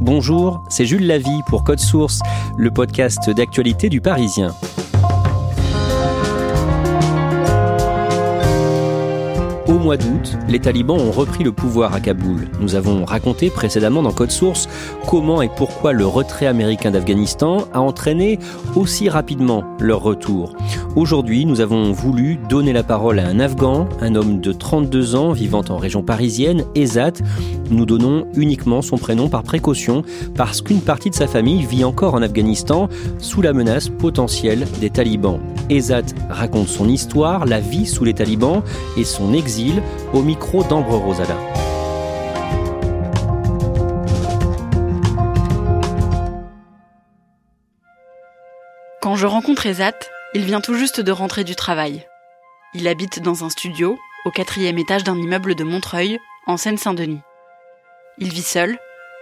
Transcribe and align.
Bonjour, 0.00 0.64
c'est 0.70 0.86
Jules 0.86 1.06
Lavie 1.06 1.42
pour 1.46 1.62
Code 1.62 1.78
Source, 1.78 2.20
le 2.56 2.70
podcast 2.70 3.28
d'actualité 3.28 3.90
du 3.90 4.00
Parisien. 4.00 4.54
Au 9.68 9.78
mois 9.78 9.98
d'août, 9.98 10.38
les 10.48 10.58
talibans 10.58 10.98
ont 10.98 11.10
repris 11.10 11.44
le 11.44 11.52
pouvoir 11.52 11.94
à 11.94 12.00
Kaboul. 12.00 12.48
Nous 12.60 12.76
avons 12.76 13.04
raconté 13.04 13.50
précédemment 13.50 14.02
dans 14.02 14.12
Code 14.12 14.30
Source 14.30 14.68
comment 15.06 15.42
et 15.42 15.48
pourquoi 15.48 15.92
le 15.92 16.06
retrait 16.06 16.46
américain 16.46 16.90
d'Afghanistan 16.90 17.66
a 17.74 17.80
entraîné 17.80 18.38
aussi 18.74 19.10
rapidement 19.10 19.64
leur 19.78 20.00
retour. 20.00 20.54
Aujourd'hui, 20.96 21.44
nous 21.44 21.60
avons 21.60 21.92
voulu 21.92 22.38
donner 22.48 22.72
la 22.72 22.82
parole 22.82 23.18
à 23.18 23.28
un 23.28 23.38
Afghan, 23.38 23.86
un 24.00 24.14
homme 24.14 24.40
de 24.40 24.52
32 24.52 25.14
ans 25.14 25.32
vivant 25.32 25.62
en 25.68 25.76
région 25.76 26.02
parisienne, 26.02 26.64
Ezat. 26.74 27.12
Nous 27.70 27.86
donnons 27.86 28.26
uniquement 28.34 28.82
son 28.82 28.98
prénom 28.98 29.28
par 29.28 29.44
précaution 29.44 30.02
parce 30.34 30.60
qu'une 30.60 30.80
partie 30.80 31.10
de 31.10 31.14
sa 31.14 31.28
famille 31.28 31.64
vit 31.64 31.84
encore 31.84 32.14
en 32.14 32.22
Afghanistan 32.22 32.88
sous 33.18 33.42
la 33.42 33.52
menace 33.52 33.88
potentielle 33.88 34.66
des 34.80 34.90
talibans. 34.90 35.38
Ezat 35.68 36.02
raconte 36.28 36.66
son 36.66 36.88
histoire, 36.88 37.46
la 37.46 37.60
vie 37.60 37.86
sous 37.86 38.04
les 38.04 38.14
talibans 38.14 38.62
et 38.96 39.04
son 39.04 39.32
exil 39.32 39.82
au 40.12 40.22
micro 40.22 40.64
d'Ambre 40.64 40.96
Rosada. 40.96 41.36
Quand 49.00 49.14
je 49.14 49.26
rencontre 49.26 49.66
Ezat, 49.66 49.94
il 50.34 50.42
vient 50.42 50.60
tout 50.60 50.74
juste 50.74 51.00
de 51.00 51.12
rentrer 51.12 51.44
du 51.44 51.54
travail. 51.54 52.04
Il 52.74 52.88
habite 52.88 53.22
dans 53.22 53.44
un 53.44 53.48
studio, 53.48 53.96
au 54.24 54.30
quatrième 54.30 54.78
étage 54.78 55.04
d'un 55.04 55.16
immeuble 55.16 55.54
de 55.54 55.64
Montreuil, 55.64 56.18
en 56.46 56.56
Seine-Saint-Denis. 56.56 57.20
Il 58.20 58.32
vit 58.32 58.42
seul, 58.42 58.78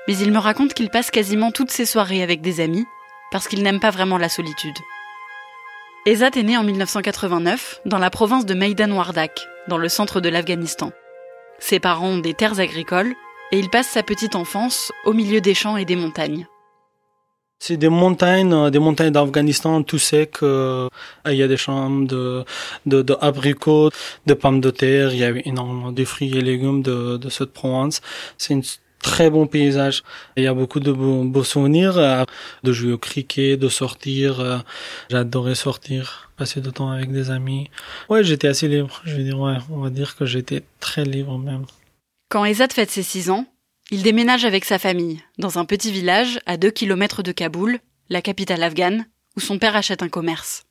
mais 0.09 0.17
il 0.19 0.33
me 0.33 0.39
raconte 0.39 0.75
qu'il 0.75 0.91
passe 0.91 1.11
quasiment 1.11 1.53
toutes 1.53 1.71
ses 1.71 1.87
soirées 1.87 2.23
avec 2.23 2.41
des 2.41 2.61
amis, 2.61 2.85
parce 3.31 3.47
qu'il 3.47 3.63
n'aime 3.63 3.79
pas 3.79 3.91
vraiment 3.91 4.19
la 4.19 4.29
solitude. 4.29 4.77
Ezat 6.07 6.31
est 6.37 6.43
né 6.43 6.57
en 6.57 6.65
1989 6.65 7.83
dans 7.85 7.99
la 7.99 8.11
province 8.11 8.45
de 8.45 8.55
Maidan 8.55 8.91
Wardak, 8.91 9.47
dans 9.69 9.79
le 9.79 9.89
centre 9.89 10.21
de 10.21 10.29
l'Afghanistan. 10.29 10.91
Ses 11.59 11.81
parents 11.81 12.09
ont 12.09 12.19
des 12.19 12.35
terres 12.35 12.61
agricoles 12.61 13.15
et 13.53 13.59
il 13.59 13.71
passe 13.71 13.89
sa 13.89 14.03
petite 14.03 14.35
enfance 14.35 14.93
au 15.05 15.13
milieu 15.13 15.41
des 15.41 15.55
champs 15.55 15.77
et 15.77 15.85
des 15.85 15.97
montagnes. 15.97 16.47
C'est 17.61 17.77
des 17.77 17.89
montagnes, 17.89 18.53
euh, 18.53 18.71
des 18.71 18.79
montagnes 18.79 19.11
d'Afghanistan 19.11 19.83
tout 19.83 19.99
sec. 19.99 20.37
Euh, 20.43 20.89
il 21.27 21.35
y 21.35 21.43
a 21.43 21.49
des 21.49 21.57
champs 21.57 21.91
de, 21.91 22.45
de, 22.87 23.03
de, 23.03 23.17
abricots, 23.21 23.91
de 24.27 24.35
pommes 24.35 24.61
de 24.61 24.71
terre. 24.71 25.13
Il 25.13 25.19
y 25.19 25.25
a 25.25 25.33
énormément 25.45 25.91
de 25.91 26.05
fruits 26.05 26.37
et 26.37 26.41
légumes 26.41 26.83
de, 26.83 27.17
de 27.17 27.29
cette 27.29 27.53
province. 27.53 28.01
C'est 28.39 28.55
très 29.03 29.31
bon 29.31 29.47
paysage. 29.47 30.03
Il 30.37 30.45
y 30.45 30.47
a 30.47 30.55
beaucoup 30.55 30.81
de 30.81 30.93
beaux, 30.93 31.45
souvenirs, 31.45 31.99
euh, 31.99 32.25
de 32.65 32.73
jouer 32.73 32.93
au 32.93 32.99
cricket, 32.99 33.59
de 33.59 33.69
sortir. 33.69 34.65
J'adorais 35.11 35.55
sortir, 35.55 36.31
passer 36.37 36.61
du 36.61 36.73
temps 36.73 36.91
avec 36.91 37.13
des 37.13 37.31
amis. 37.31 37.71
Ouais, 38.09 38.25
j'étais 38.25 38.49
assez 38.49 38.69
libre. 38.69 39.01
Je 39.05 39.17
veux 39.17 39.25
dire, 39.25 39.39
ouais, 39.39 39.57
on 39.71 39.79
va 39.79 39.91
dire 39.91 40.17
que 40.17 40.27
j'étais 40.27 40.63
très 40.81 41.05
libre 41.05 41.39
même. 41.39 41.65
Quand 42.29 42.45
Ezad 42.45 42.73
fête 42.73 42.91
ses 42.91 43.03
6 43.03 43.31
ans, 43.31 43.47
il 43.91 44.03
déménage 44.03 44.45
avec 44.45 44.67
sa 44.67 44.79
famille, 44.79 45.23
dans 45.39 45.59
un 45.59 45.65
petit 45.65 45.91
village 45.91 46.41
à 46.45 46.59
2 46.59 46.71
km 46.71 47.23
de 47.23 47.33
Kaboul, 47.33 47.79
la 48.11 48.21
capitale 48.21 48.63
afghane, 48.63 49.07
où 49.37 49.41
son 49.41 49.59
père 49.59 49.77
achète 49.77 50.03
un 50.03 50.11
commerce. 50.11 50.65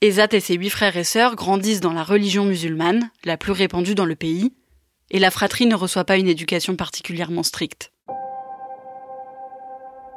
Ezat 0.00 0.28
et 0.32 0.40
ses 0.40 0.54
huit 0.54 0.70
frères 0.70 0.96
et 0.96 1.04
sœurs 1.04 1.36
grandissent 1.36 1.80
dans 1.80 1.92
la 1.92 2.04
religion 2.04 2.44
musulmane, 2.44 3.10
la 3.24 3.36
plus 3.36 3.52
répandue 3.52 3.94
dans 3.94 4.04
le 4.04 4.14
pays, 4.14 4.52
et 5.10 5.18
la 5.18 5.30
fratrie 5.30 5.66
ne 5.66 5.74
reçoit 5.74 6.04
pas 6.04 6.16
une 6.16 6.28
éducation 6.28 6.76
particulièrement 6.76 7.42
stricte. 7.42 7.92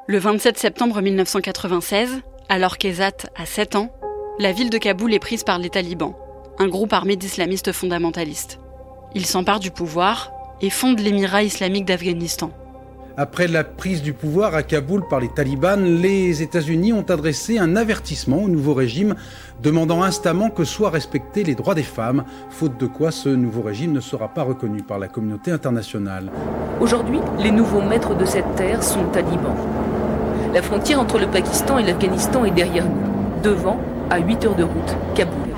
Le 0.08 0.18
27 0.18 0.58
septembre 0.58 1.02
1996, 1.02 2.22
alors 2.50 2.78
qu'Ezat 2.78 3.12
a 3.36 3.46
7 3.46 3.76
ans, 3.76 3.94
la 4.40 4.52
ville 4.52 4.70
de 4.70 4.78
Kaboul 4.78 5.14
est 5.14 5.20
prise 5.20 5.44
par 5.44 5.60
les 5.60 5.70
talibans, 5.70 6.16
un 6.60 6.68
groupe 6.68 6.94
armé 6.94 7.16
d'islamistes 7.16 7.72
fondamentalistes. 7.72 8.60
Ils 9.16 9.26
s'emparent 9.26 9.60
du 9.60 9.72
pouvoir 9.72 10.32
et 10.62 10.70
fonde 10.70 11.00
l'Émirat 11.00 11.44
islamique 11.44 11.86
d'Afghanistan. 11.86 12.52
Après 13.18 13.48
la 13.48 13.66
prise 13.66 14.02
du 14.02 14.14
pouvoir 14.14 14.56
à 14.56 14.64
Kaboul 14.64 15.04
par 15.10 15.20
les 15.20 15.28
talibans, 15.28 15.84
les 15.84 16.42
États-Unis 16.42 16.94
ont 16.94 17.06
adressé 17.10 17.60
un 17.60 17.76
avertissement 17.76 18.38
au 18.38 18.48
nouveau 18.48 18.74
régime 18.74 19.16
demandant 19.62 20.02
instamment 20.02 20.50
que 20.50 20.64
soient 20.64 20.90
respectés 20.90 21.44
les 21.44 21.56
droits 21.56 21.76
des 21.76 21.84
femmes, 21.84 22.24
faute 22.50 22.78
de 22.80 22.88
quoi 22.88 23.12
ce 23.12 23.28
nouveau 23.28 23.62
régime 23.62 23.92
ne 23.92 24.00
sera 24.00 24.30
pas 24.30 24.44
reconnu 24.44 24.82
par 24.82 24.98
la 24.98 25.10
communauté 25.10 25.52
internationale. 25.52 26.32
Aujourd'hui, 26.80 27.20
les 27.40 27.52
nouveaux 27.52 27.82
maîtres 27.82 28.16
de 28.16 28.26
cette 28.26 28.56
terre 28.56 28.82
sont 28.82 29.04
talibans. 29.12 29.58
La 30.54 30.62
frontière 30.62 31.02
entre 31.02 31.20
le 31.20 31.28
Pakistan 31.28 31.78
et 31.80 31.84
l'Afghanistan 31.84 32.46
est 32.46 32.52
derrière 32.52 32.86
nous, 32.86 33.42
devant, 33.44 33.80
à 34.10 34.20
8 34.20 34.46
heures 34.46 34.56
de 34.56 34.64
route, 34.64 34.96
Kaboul. 35.16 35.50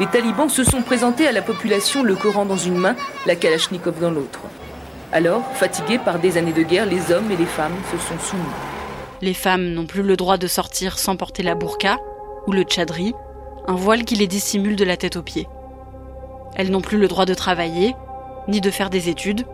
Les 0.00 0.06
talibans 0.06 0.48
se 0.48 0.64
sont 0.64 0.82
présentés 0.82 1.26
à 1.28 1.32
la 1.32 1.42
population 1.42 2.02
le 2.02 2.16
Coran 2.16 2.46
dans 2.46 2.56
une 2.56 2.78
main, 2.78 2.96
la 3.26 3.36
Kalachnikov 3.36 4.00
dans 4.00 4.10
l'autre. 4.10 4.40
Alors, 5.14 5.42
fatigués 5.54 5.98
par 5.98 6.18
des 6.18 6.36
années 6.36 6.52
de 6.52 6.62
guerre, 6.62 6.84
les 6.84 7.10
hommes 7.10 7.30
et 7.30 7.36
les 7.36 7.46
femmes 7.46 7.76
se 7.90 7.96
sont 7.96 8.18
soumis. 8.18 8.42
Les 9.22 9.32
femmes 9.32 9.72
n'ont 9.72 9.86
plus 9.86 10.02
le 10.02 10.16
droit 10.16 10.36
de 10.36 10.46
sortir 10.46 10.98
sans 10.98 11.16
porter 11.16 11.42
la 11.42 11.54
burqa 11.54 11.98
ou 12.46 12.52
le 12.52 12.64
tchadri, 12.64 13.14
un 13.66 13.76
voile 13.76 14.04
qui 14.04 14.16
les 14.16 14.26
dissimule 14.26 14.76
de 14.76 14.84
la 14.84 14.98
tête 14.98 15.16
aux 15.16 15.22
pieds. 15.22 15.48
Elles 16.56 16.70
n'ont 16.70 16.82
plus 16.82 16.98
le 16.98 17.08
droit 17.08 17.24
de 17.24 17.32
travailler, 17.32 17.94
ni 18.48 18.60
de 18.60 18.70
faire 18.70 18.90
des 18.90 19.08
études, 19.08 19.46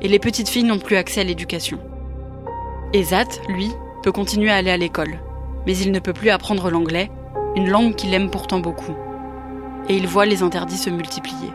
et 0.00 0.06
les 0.06 0.20
petites 0.20 0.48
filles 0.48 0.62
n'ont 0.62 0.78
plus 0.78 0.96
accès 0.96 1.22
à 1.22 1.24
l'éducation. 1.24 1.80
Ezat, 2.92 3.40
lui, 3.48 3.72
peut 4.04 4.12
continuer 4.12 4.50
à 4.50 4.56
aller 4.56 4.70
à 4.70 4.76
l'école, 4.76 5.18
mais 5.66 5.76
il 5.76 5.90
ne 5.90 5.98
peut 5.98 6.12
plus 6.12 6.30
apprendre 6.30 6.70
l'anglais, 6.70 7.10
une 7.56 7.68
langue 7.68 7.96
qu'il 7.96 8.14
aime 8.14 8.30
pourtant 8.30 8.60
beaucoup 8.60 8.94
et 9.88 9.96
il 9.96 10.06
voit 10.06 10.26
les 10.26 10.42
interdits 10.42 10.78
se 10.78 10.90
multiplier. 10.90 11.50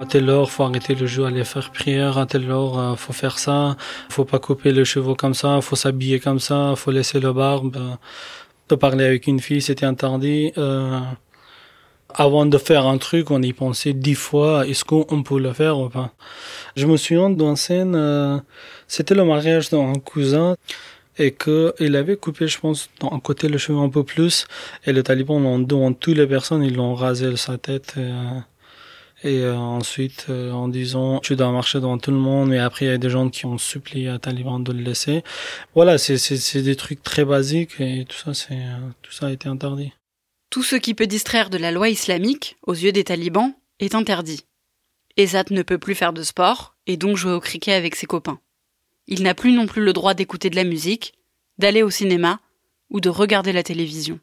À 0.00 0.06
telle 0.06 0.28
heure, 0.28 0.50
faut 0.50 0.64
arrêter 0.64 0.94
le 0.94 1.06
jeu, 1.06 1.24
aller 1.24 1.44
faire 1.44 1.70
prière. 1.70 2.18
À 2.18 2.26
telle 2.26 2.50
heure, 2.50 2.78
euh, 2.78 2.96
faut 2.96 3.12
faire 3.12 3.38
ça. 3.38 3.76
Faut 4.08 4.24
pas 4.24 4.38
couper 4.38 4.72
les 4.72 4.84
cheveux 4.84 5.14
comme 5.14 5.34
ça. 5.34 5.60
Faut 5.60 5.76
s'habiller 5.76 6.18
comme 6.18 6.40
ça. 6.40 6.74
Faut 6.76 6.90
laisser 6.90 7.20
le 7.20 7.32
barbe. 7.32 7.78
De 8.68 8.74
parler 8.74 9.04
avec 9.04 9.26
une 9.26 9.40
fille, 9.40 9.62
c'était 9.62 9.86
interdit. 9.86 10.52
Euh, 10.58 10.98
avant 12.12 12.46
de 12.46 12.58
faire 12.58 12.86
un 12.86 12.98
truc, 12.98 13.30
on 13.30 13.40
y 13.42 13.52
pensait 13.52 13.92
dix 13.92 14.14
fois. 14.14 14.66
Est-ce 14.66 14.84
qu'on 14.84 15.22
peut 15.22 15.38
le 15.38 15.52
faire 15.52 15.78
ou 15.78 15.88
pas? 15.88 16.12
Je 16.76 16.86
me 16.86 16.96
souviens 16.96 17.30
d'une 17.30 17.56
scène. 17.56 17.94
Euh, 17.94 18.38
c'était 18.88 19.14
le 19.14 19.24
mariage 19.24 19.70
d'un 19.70 19.94
cousin 19.94 20.56
et 21.18 21.30
que 21.30 21.72
il 21.78 21.94
avait 21.96 22.16
coupé, 22.16 22.48
je 22.48 22.58
pense, 22.58 22.90
d'un 23.00 23.20
côté 23.20 23.48
le 23.48 23.58
cheveu 23.58 23.78
un 23.78 23.88
peu 23.88 24.02
plus, 24.02 24.46
et 24.84 24.92
les 24.92 25.04
talibans, 25.04 25.64
devant 25.64 25.92
toutes 25.92 26.16
les 26.16 26.26
personnes, 26.26 26.64
ils 26.64 26.74
l'ont 26.74 26.94
rasé 26.94 27.36
sa 27.36 27.56
tête. 27.56 27.94
Et, 27.96 28.10
et 29.24 29.40
euh, 29.40 29.56
ensuite, 29.56 30.26
euh, 30.28 30.52
en 30.52 30.68
disant, 30.68 31.18
tu 31.20 31.34
dois 31.34 31.50
marcher 31.50 31.78
devant 31.78 31.96
tout 31.96 32.10
le 32.10 32.18
monde, 32.18 32.50
mais 32.50 32.58
après, 32.58 32.84
il 32.84 32.88
y 32.88 32.92
a 32.92 32.98
des 32.98 33.08
gens 33.08 33.30
qui 33.30 33.46
ont 33.46 33.56
supplié 33.56 34.08
à 34.08 34.18
Taliban 34.18 34.60
de 34.60 34.70
le 34.70 34.82
laisser. 34.82 35.24
Voilà, 35.74 35.96
c'est, 35.96 36.62
des 36.62 36.76
trucs 36.76 37.02
très 37.02 37.24
basiques, 37.24 37.80
et 37.80 38.04
tout 38.06 38.18
ça, 38.18 38.34
c'est, 38.34 38.58
tout 39.00 39.12
ça 39.12 39.28
a 39.28 39.30
été 39.30 39.48
interdit. 39.48 39.92
Tout 40.50 40.62
ce 40.62 40.76
qui 40.76 40.92
peut 40.92 41.06
distraire 41.06 41.48
de 41.48 41.56
la 41.56 41.72
loi 41.72 41.88
islamique, 41.88 42.58
aux 42.66 42.74
yeux 42.74 42.92
des 42.92 43.04
talibans, 43.04 43.54
est 43.80 43.94
interdit. 43.94 44.44
Ezat 45.16 45.44
ne 45.50 45.62
peut 45.62 45.78
plus 45.78 45.94
faire 45.94 46.12
de 46.12 46.22
sport 46.22 46.76
et 46.86 46.98
donc 46.98 47.16
jouer 47.16 47.32
au 47.32 47.40
cricket 47.40 47.74
avec 47.74 47.94
ses 47.94 48.06
copains. 48.06 48.40
Il 49.06 49.22
n'a 49.22 49.34
plus 49.34 49.52
non 49.52 49.66
plus 49.66 49.82
le 49.82 49.94
droit 49.94 50.12
d'écouter 50.12 50.50
de 50.50 50.56
la 50.56 50.64
musique, 50.64 51.14
d'aller 51.56 51.82
au 51.82 51.90
cinéma 51.90 52.40
ou 52.90 53.00
de 53.00 53.08
regarder 53.08 53.52
la 53.52 53.62
télévision. 53.62 54.20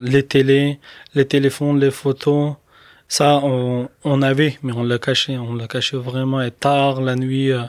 Les 0.00 0.26
télés, 0.26 0.80
les 1.14 1.26
téléphones, 1.26 1.78
les 1.78 1.90
photos, 1.90 2.54
ça 3.10 3.40
on, 3.42 4.22
avait, 4.22 4.56
mais 4.62 4.72
on 4.72 4.84
l'a 4.84 5.00
caché. 5.00 5.36
On 5.36 5.52
l'a 5.54 5.66
caché 5.66 5.96
vraiment 5.96 6.40
et 6.40 6.52
tard 6.52 7.00
la 7.00 7.16
nuit, 7.16 7.50
euh, 7.50 7.62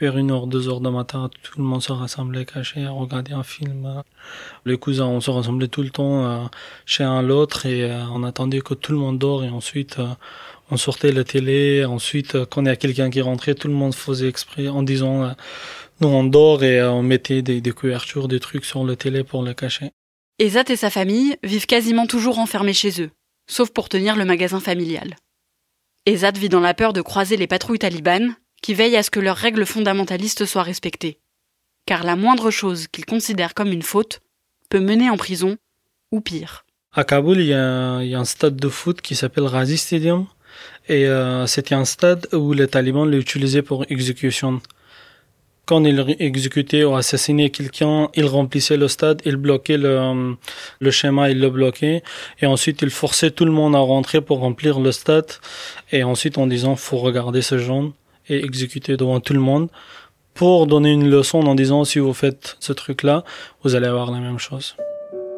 vers 0.00 0.16
une 0.16 0.30
heure, 0.30 0.46
deux 0.46 0.68
heures 0.68 0.80
du 0.80 0.88
matin, 0.88 1.28
tout 1.42 1.58
le 1.58 1.64
monde 1.64 1.82
se 1.82 1.90
rassemblait 1.90 2.44
caché 2.44 2.86
regarder 2.86 3.32
un 3.32 3.42
film. 3.42 4.02
Les 4.64 4.78
cousins, 4.78 5.06
on 5.06 5.20
se 5.20 5.32
rassemblait 5.32 5.66
tout 5.66 5.82
le 5.82 5.90
temps 5.90 6.24
euh, 6.24 6.44
chez 6.86 7.02
un 7.02 7.22
l'autre 7.22 7.66
et 7.66 7.90
euh, 7.90 8.04
on 8.12 8.22
attendait 8.22 8.60
que 8.60 8.72
tout 8.72 8.92
le 8.92 8.98
monde 8.98 9.18
dort 9.18 9.42
et 9.42 9.48
ensuite 9.48 9.98
on 10.70 10.76
sortait 10.76 11.10
la 11.10 11.24
télé. 11.24 11.84
Ensuite, 11.84 12.44
quand 12.44 12.62
il 12.62 12.68
y 12.68 12.70
a 12.70 12.76
quelqu'un 12.76 13.10
qui 13.10 13.20
rentrait, 13.20 13.56
tout 13.56 13.66
le 13.66 13.74
monde 13.74 13.96
faisait 13.96 14.28
exprès 14.28 14.68
en 14.68 14.84
disant 14.84 15.34
nous 16.00 16.08
on 16.08 16.22
dort 16.22 16.62
et 16.62 16.80
on 16.84 17.02
mettait 17.02 17.42
des, 17.42 17.60
des 17.60 17.72
couvertures, 17.72 18.28
des 18.28 18.38
trucs 18.38 18.64
sur 18.64 18.84
la 18.84 18.94
télé 18.94 19.24
pour 19.24 19.42
le 19.42 19.54
cacher. 19.54 19.90
Ezat 20.38 20.64
et 20.68 20.76
sa 20.76 20.90
famille 20.90 21.36
vivent 21.42 21.66
quasiment 21.66 22.06
toujours 22.06 22.38
enfermés 22.38 22.74
chez 22.74 23.02
eux, 23.02 23.10
sauf 23.46 23.70
pour 23.70 23.88
tenir 23.88 24.16
le 24.16 24.24
magasin 24.24 24.60
familial. 24.60 25.16
Ezat 26.06 26.32
vit 26.32 26.48
dans 26.48 26.60
la 26.60 26.74
peur 26.74 26.92
de 26.92 27.00
croiser 27.00 27.36
les 27.36 27.46
patrouilles 27.46 27.78
talibanes 27.78 28.34
qui 28.62 28.74
veillent 28.74 28.96
à 28.96 29.02
ce 29.02 29.10
que 29.10 29.20
leurs 29.20 29.36
règles 29.36 29.66
fondamentalistes 29.66 30.46
soient 30.46 30.62
respectées. 30.62 31.18
Car 31.86 32.04
la 32.04 32.16
moindre 32.16 32.50
chose 32.50 32.88
qu'ils 32.88 33.04
considèrent 33.04 33.54
comme 33.54 33.72
une 33.72 33.82
faute 33.82 34.20
peut 34.70 34.80
mener 34.80 35.10
en 35.10 35.16
prison, 35.16 35.56
ou 36.10 36.20
pire. 36.20 36.64
À 36.92 37.04
Kaboul, 37.04 37.40
il 37.40 37.46
y, 37.46 37.54
a, 37.54 37.98
un 37.98 38.24
stade 38.24 38.56
de 38.56 38.68
foot 38.68 39.00
qui 39.00 39.14
s'appelle 39.14 39.44
Razi 39.44 39.76
Stadium. 39.76 40.26
Et 40.88 41.06
euh, 41.06 41.46
c'était 41.46 41.74
un 41.74 41.84
stade 41.84 42.28
où 42.32 42.52
les 42.52 42.68
talibans 42.68 43.10
l'utilisaient 43.10 43.62
pour 43.62 43.84
exécution 43.90 44.60
quand 45.66 45.84
il 45.84 46.16
exécutait 46.18 46.84
ou 46.84 46.94
assassinait 46.94 47.50
quelqu'un, 47.50 48.08
il 48.14 48.26
remplissait 48.26 48.76
le 48.76 48.88
stade, 48.88 49.22
il 49.24 49.36
bloquait 49.36 49.78
le, 49.78 50.36
le 50.80 50.90
schéma, 50.90 51.30
il 51.30 51.40
le 51.40 51.50
bloquait, 51.50 52.02
et 52.40 52.46
ensuite 52.46 52.82
il 52.82 52.90
forçait 52.90 53.30
tout 53.30 53.44
le 53.44 53.50
monde 53.50 53.74
à 53.74 53.78
rentrer 53.78 54.20
pour 54.20 54.40
remplir 54.40 54.78
le 54.80 54.92
stade, 54.92 55.30
et 55.92 56.04
ensuite 56.04 56.38
en 56.38 56.46
disant 56.46 56.76
faut 56.76 56.98
regarder 56.98 57.42
ce 57.42 57.58
jaune 57.58 57.92
et 58.28 58.44
exécuter 58.44 58.96
devant 58.96 59.20
tout 59.20 59.32
le 59.32 59.40
monde 59.40 59.68
pour 60.34 60.66
donner 60.66 60.90
une 60.90 61.08
leçon 61.08 61.38
en 61.40 61.54
disant 61.54 61.84
si 61.84 61.98
vous 61.98 62.12
faites 62.12 62.56
ce 62.60 62.72
truc-là, 62.72 63.24
vous 63.62 63.74
allez 63.74 63.86
avoir 63.86 64.10
la 64.10 64.18
même 64.18 64.38
chose. 64.38 64.76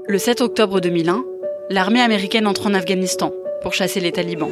Le 0.09 0.19
7 0.19 0.41
octobre 0.41 0.81
2001, 0.81 1.23
l'armée 1.71 2.01
américaine 2.01 2.47
entre 2.47 2.67
en 2.67 2.75
Afghanistan 2.75 3.33
pour 3.63 3.75
chasser 3.75 4.01
les 4.01 4.13
talibans. 4.13 4.51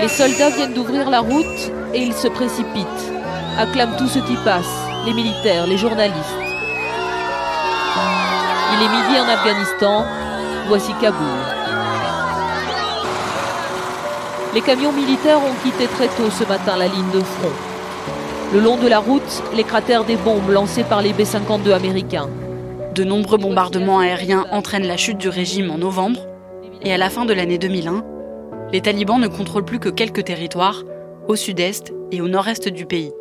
Les 0.00 0.08
soldats 0.08 0.50
viennent 0.50 0.74
d'ouvrir 0.74 1.10
la 1.10 1.20
route 1.20 1.72
et 1.94 1.98
ils 1.98 2.14
se 2.14 2.28
précipitent 2.28 3.15
acclament 3.58 3.96
tout 3.96 4.06
ce 4.06 4.18
qui 4.18 4.36
passe, 4.44 4.72
les 5.06 5.12
militaires, 5.12 5.66
les 5.66 5.78
journalistes. 5.78 6.36
Il 8.72 8.82
est 8.82 8.88
midi 8.88 9.20
en 9.20 9.28
Afghanistan, 9.28 10.04
voici 10.68 10.92
Kaboul. 11.00 11.26
Les 14.54 14.60
camions 14.60 14.92
militaires 14.92 15.38
ont 15.38 15.54
quitté 15.62 15.86
très 15.86 16.08
tôt 16.08 16.30
ce 16.30 16.44
matin 16.44 16.76
la 16.76 16.88
ligne 16.88 17.10
de 17.12 17.20
front. 17.20 17.52
Le 18.52 18.60
long 18.60 18.76
de 18.76 18.88
la 18.88 18.98
route, 18.98 19.42
les 19.54 19.64
cratères 19.64 20.04
des 20.04 20.16
bombes 20.16 20.50
lancées 20.50 20.84
par 20.84 21.02
les 21.02 21.12
B-52 21.12 21.72
américains. 21.72 22.28
De 22.94 23.04
nombreux 23.04 23.38
bombardements 23.38 24.00
aériens 24.00 24.46
entraînent 24.52 24.86
la 24.86 24.96
chute 24.96 25.18
du 25.18 25.28
régime 25.28 25.70
en 25.70 25.78
novembre, 25.78 26.20
et 26.82 26.92
à 26.92 26.98
la 26.98 27.10
fin 27.10 27.24
de 27.24 27.32
l'année 27.32 27.58
2001, 27.58 28.04
les 28.72 28.80
talibans 28.80 29.20
ne 29.20 29.28
contrôlent 29.28 29.64
plus 29.64 29.78
que 29.78 29.88
quelques 29.88 30.24
territoires 30.24 30.82
au 31.28 31.36
sud-est 31.36 31.92
et 32.12 32.20
au 32.20 32.28
nord-est 32.28 32.68
du 32.68 32.86
pays. 32.86 33.12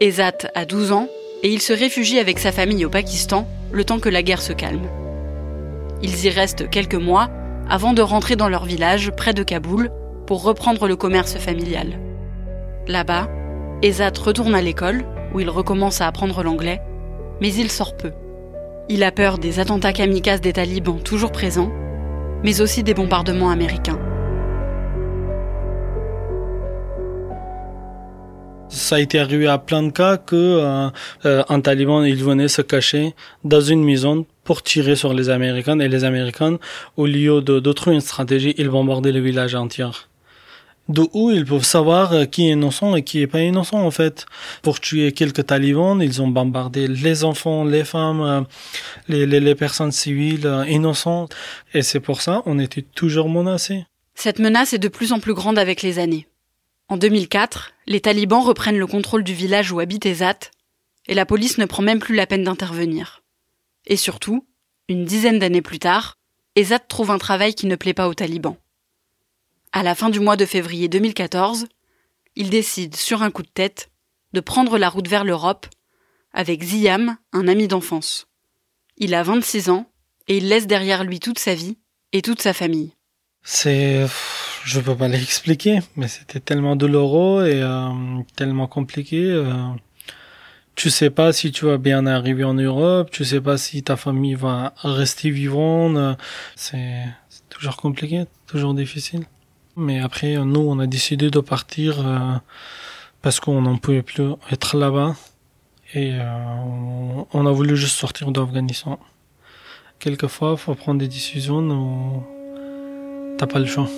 Ezat 0.00 0.50
a 0.54 0.64
12 0.64 0.92
ans 0.92 1.08
et 1.42 1.52
il 1.52 1.62
se 1.62 1.72
réfugie 1.72 2.18
avec 2.18 2.38
sa 2.38 2.50
famille 2.50 2.84
au 2.84 2.90
Pakistan 2.90 3.46
le 3.70 3.84
temps 3.84 4.00
que 4.00 4.08
la 4.08 4.22
guerre 4.22 4.42
se 4.42 4.52
calme. 4.52 4.88
Ils 6.02 6.24
y 6.24 6.30
restent 6.30 6.68
quelques 6.68 6.94
mois 6.94 7.30
avant 7.70 7.92
de 7.92 8.02
rentrer 8.02 8.34
dans 8.34 8.48
leur 8.48 8.64
village 8.64 9.12
près 9.12 9.34
de 9.34 9.42
Kaboul 9.42 9.90
pour 10.26 10.42
reprendre 10.42 10.88
le 10.88 10.96
commerce 10.96 11.36
familial. 11.36 11.98
Là-bas, 12.88 13.28
Ezat 13.82 14.12
retourne 14.20 14.54
à 14.54 14.62
l'école 14.62 15.04
où 15.32 15.40
il 15.40 15.48
recommence 15.48 16.00
à 16.00 16.08
apprendre 16.08 16.42
l'anglais, 16.42 16.82
mais 17.40 17.52
il 17.52 17.70
sort 17.70 17.96
peu. 17.96 18.12
Il 18.88 19.02
a 19.02 19.12
peur 19.12 19.38
des 19.38 19.60
attentats 19.60 19.92
kamikazes 19.92 20.40
des 20.40 20.52
talibans 20.52 21.00
toujours 21.00 21.32
présents, 21.32 21.72
mais 22.42 22.60
aussi 22.60 22.82
des 22.82 22.94
bombardements 22.94 23.50
américains. 23.50 23.98
Ça 28.74 28.96
a 28.96 28.98
été 28.98 29.20
arrivé 29.20 29.46
à 29.46 29.58
plein 29.58 29.84
de 29.84 29.90
cas 29.90 30.16
que 30.16 30.34
euh, 30.34 30.88
euh, 31.26 31.44
un 31.48 31.60
taliban 31.60 32.02
il 32.02 32.22
venait 32.24 32.48
se 32.48 32.60
cacher 32.60 33.14
dans 33.44 33.60
une 33.60 33.84
maison 33.84 34.26
pour 34.42 34.64
tirer 34.64 34.96
sur 34.96 35.14
les 35.14 35.30
Américains 35.30 35.78
et 35.78 35.88
les 35.88 36.02
Américains 36.02 36.58
au 36.96 37.06
lieu 37.06 37.40
de, 37.40 37.72
trouver 37.72 37.94
une 37.94 38.02
stratégie 38.02 38.52
ils 38.58 38.68
bombardaient 38.68 39.12
le 39.12 39.20
village 39.20 39.54
entier. 39.54 39.86
De 40.88 41.04
où 41.14 41.30
ils 41.30 41.44
peuvent 41.44 41.62
savoir 41.64 42.12
euh, 42.12 42.24
qui 42.24 42.48
est 42.48 42.50
innocent 42.50 42.96
et 42.96 43.04
qui 43.04 43.20
est 43.22 43.28
pas 43.28 43.42
innocent 43.42 43.80
en 43.80 43.92
fait. 43.92 44.26
Pour 44.62 44.80
tuer 44.80 45.12
quelques 45.12 45.46
talibans, 45.46 46.02
ils 46.02 46.20
ont 46.20 46.28
bombardé 46.28 46.88
les 46.88 47.22
enfants, 47.22 47.64
les 47.64 47.84
femmes, 47.84 48.44
les, 49.08 49.24
les, 49.24 49.38
les 49.38 49.54
personnes 49.54 49.92
civiles 49.92 50.50
innocentes. 50.68 51.32
Et 51.74 51.82
c'est 51.82 52.00
pour 52.00 52.22
ça 52.22 52.42
on 52.44 52.58
était 52.58 52.82
toujours 52.82 53.28
menacés. 53.28 53.86
Cette 54.16 54.40
menace 54.40 54.72
est 54.72 54.78
de 54.78 54.88
plus 54.88 55.12
en 55.12 55.20
plus 55.20 55.34
grande 55.34 55.60
avec 55.60 55.80
les 55.82 56.00
années. 56.00 56.26
En 56.88 56.96
2004, 56.96 57.72
les 57.86 58.00
talibans 58.00 58.42
reprennent 58.42 58.78
le 58.78 58.86
contrôle 58.86 59.24
du 59.24 59.32
village 59.32 59.72
où 59.72 59.80
habite 59.80 60.06
Ezat, 60.06 60.50
et 61.06 61.14
la 61.14 61.26
police 61.26 61.58
ne 61.58 61.64
prend 61.64 61.82
même 61.82 61.98
plus 61.98 62.14
la 62.14 62.26
peine 62.26 62.44
d'intervenir. 62.44 63.22
Et 63.86 63.96
surtout, 63.96 64.46
une 64.88 65.04
dizaine 65.04 65.38
d'années 65.38 65.62
plus 65.62 65.78
tard, 65.78 66.18
Ezat 66.56 66.78
trouve 66.78 67.10
un 67.10 67.18
travail 67.18 67.54
qui 67.54 67.66
ne 67.66 67.76
plaît 67.76 67.94
pas 67.94 68.08
aux 68.08 68.14
talibans. 68.14 68.56
À 69.72 69.82
la 69.82 69.94
fin 69.94 70.10
du 70.10 70.20
mois 70.20 70.36
de 70.36 70.46
février 70.46 70.88
2014, 70.88 71.66
il 72.36 72.50
décide, 72.50 72.96
sur 72.96 73.22
un 73.22 73.30
coup 73.30 73.42
de 73.42 73.48
tête, 73.48 73.90
de 74.32 74.40
prendre 74.40 74.78
la 74.78 74.88
route 74.88 75.08
vers 75.08 75.24
l'Europe 75.24 75.66
avec 76.32 76.62
Ziam, 76.62 77.16
un 77.32 77.48
ami 77.48 77.68
d'enfance. 77.68 78.26
Il 78.96 79.14
a 79.14 79.22
26 79.22 79.70
ans 79.70 79.90
et 80.28 80.36
il 80.36 80.48
laisse 80.48 80.66
derrière 80.66 81.04
lui 81.04 81.20
toute 81.20 81.38
sa 81.38 81.54
vie 81.54 81.78
et 82.12 82.22
toute 82.22 82.42
sa 82.42 82.52
famille. 82.52 82.92
C'est 83.42 84.06
je 84.64 84.80
peux 84.80 84.96
pas 84.96 85.08
l'expliquer, 85.16 85.80
mais 85.96 86.08
c'était 86.08 86.40
tellement 86.40 86.76
douloureux 86.76 87.46
et 87.46 87.62
euh, 87.62 87.88
tellement 88.36 88.66
compliqué. 88.66 89.30
Euh, 89.30 89.52
tu 90.74 90.90
sais 90.90 91.10
pas 91.10 91.32
si 91.32 91.52
tu 91.52 91.66
vas 91.66 91.78
bien 91.78 92.04
arriver 92.06 92.42
en 92.42 92.54
Europe, 92.54 93.10
tu 93.12 93.24
sais 93.24 93.40
pas 93.40 93.58
si 93.58 93.82
ta 93.82 93.96
famille 93.96 94.34
va 94.34 94.74
rester 94.82 95.30
vivante. 95.30 95.96
Euh, 95.96 96.14
c'est 96.56 97.04
toujours 97.48 97.76
compliqué, 97.76 98.24
toujours 98.46 98.74
difficile. 98.74 99.24
Mais 99.76 100.00
après, 100.00 100.36
nous, 100.36 100.60
on 100.60 100.78
a 100.78 100.86
décidé 100.86 101.30
de 101.30 101.40
partir 101.40 101.96
parce 103.22 103.40
qu'on 103.40 103.62
n'en 103.62 103.76
pouvait 103.76 104.02
plus 104.02 104.30
être 104.52 104.76
là-bas. 104.76 105.16
Et 105.94 106.12
on, 106.16 107.26
on, 107.32 107.46
a 107.46 107.50
voulu 107.50 107.76
juste 107.76 107.96
sortir 107.96 108.30
d'Afghanistan. 108.30 109.00
Quelquefois, 109.98 110.56
faut 110.56 110.76
prendre 110.76 111.00
des 111.00 111.08
décisions 111.08 112.22
t'as 113.36 113.46
pas 113.48 113.58
le 113.58 113.66
choix. 113.66 113.88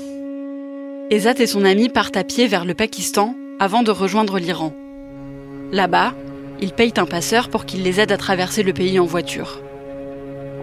Ezat 1.08 1.34
et 1.38 1.46
son 1.46 1.64
ami 1.64 1.88
partent 1.88 2.16
à 2.16 2.24
pied 2.24 2.48
vers 2.48 2.64
le 2.64 2.74
Pakistan 2.74 3.36
avant 3.60 3.84
de 3.84 3.92
rejoindre 3.92 4.40
l'Iran. 4.40 4.74
Là-bas, 5.70 6.14
ils 6.60 6.72
payent 6.72 6.94
un 6.96 7.06
passeur 7.06 7.48
pour 7.48 7.64
qu'il 7.64 7.84
les 7.84 8.00
aide 8.00 8.10
à 8.10 8.16
traverser 8.16 8.64
le 8.64 8.72
pays 8.72 8.98
en 8.98 9.06
voiture. 9.06 9.62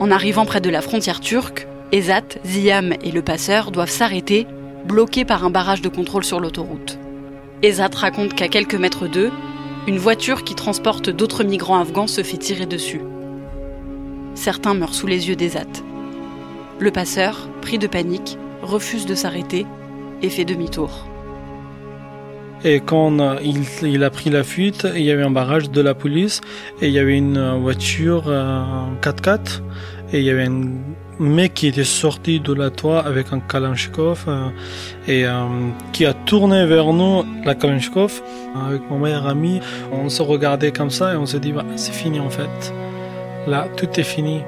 En 0.02 0.12
arrivant 0.12 0.46
près 0.46 0.60
de 0.60 0.70
la 0.70 0.82
frontière 0.82 1.22
turque, 1.22 1.66
Ezat, 1.94 2.40
Ziam 2.46 2.94
et 3.06 3.12
le 3.12 3.22
passeur 3.22 3.72
doivent 3.72 3.90
s'arrêter, 3.90 4.46
bloqués 4.86 5.24
par 5.24 5.46
un 5.46 5.50
barrage 5.50 5.82
de 5.82 5.88
contrôle 5.88 6.26
sur 6.26 6.42
l'autoroute. 6.42 7.00
Ezat 7.62 7.96
raconte 7.96 8.34
qu'à 8.34 8.50
quelques 8.50 8.76
mètres 8.76 9.08
d'eux, 9.08 9.32
une 9.88 9.98
voiture 9.98 10.44
qui 10.44 10.56
transporte 10.56 11.10
d'autres 11.10 11.46
migrants 11.46 11.80
afghans 11.80 12.08
se 12.08 12.22
fait 12.22 12.36
tirer 12.36 12.66
dessus. 12.66 13.02
Certains 14.36 14.74
meurent 14.74 14.96
sous 14.96 15.08
les 15.08 15.30
yeux 15.30 15.38
d'Ezat. 15.38 15.72
Le 16.80 16.92
passeur, 16.92 17.48
pris 17.62 17.78
de 17.78 17.88
panique, 17.88 18.38
refuse 18.62 19.06
de 19.06 19.16
s'arrêter 19.16 19.66
et 20.24 20.30
fait 20.30 20.46
demi-tour. 20.46 21.08
Et 22.66 22.80
quand 22.80 23.12
il, 23.42 23.64
il, 23.84 24.04
a 24.04 24.10
pris 24.10 24.30
la 24.30 24.44
fuite, 24.44 24.88
il 24.96 25.02
y 25.02 25.12
avait 25.12 25.24
un 25.24 25.32
barrage 25.32 25.70
de 25.70 25.82
la 25.82 25.94
police 25.94 26.40
et 26.82 26.88
il 26.88 26.94
y 26.94 27.00
avait 27.00 27.18
une 27.18 27.60
voiture 27.60 28.32
4x4 29.02 29.62
et 30.14 30.20
il 30.20 30.24
y 30.24 30.30
avait 30.30 30.46
un 30.46 30.70
mec 31.20 31.54
qui 31.54 31.68
était 31.68 31.84
sorti 31.84 32.40
de 32.40 32.54
la 32.54 32.70
toit 32.70 33.00
avec 33.06 33.34
un 33.34 33.40
Kalashnikov 33.40 34.26
euh, 34.28 34.50
et 35.08 35.26
euh, 35.26 35.46
qui 35.92 36.06
a 36.06 36.14
tourné 36.14 36.66
vers 36.66 36.94
nous 36.94 37.24
la 37.44 37.56
Kalashnikov 37.56 38.22
avec 38.68 38.90
mon 38.90 39.00
meilleur 39.00 39.28
ami. 39.28 39.60
On 39.92 40.10
se 40.10 40.22
regardait 40.22 40.72
comme 40.72 40.90
ça 40.90 41.14
et 41.14 41.18
on 41.18 41.26
s'est 41.26 41.40
dit 41.40 41.52
bah, 41.52 41.66
c'est 41.76 41.94
fini 41.94 42.20
en 42.20 42.30
fait. 42.30 42.74
Là, 43.48 43.68
tout 43.76 44.00
est 44.00 44.04
fini. 44.04 44.42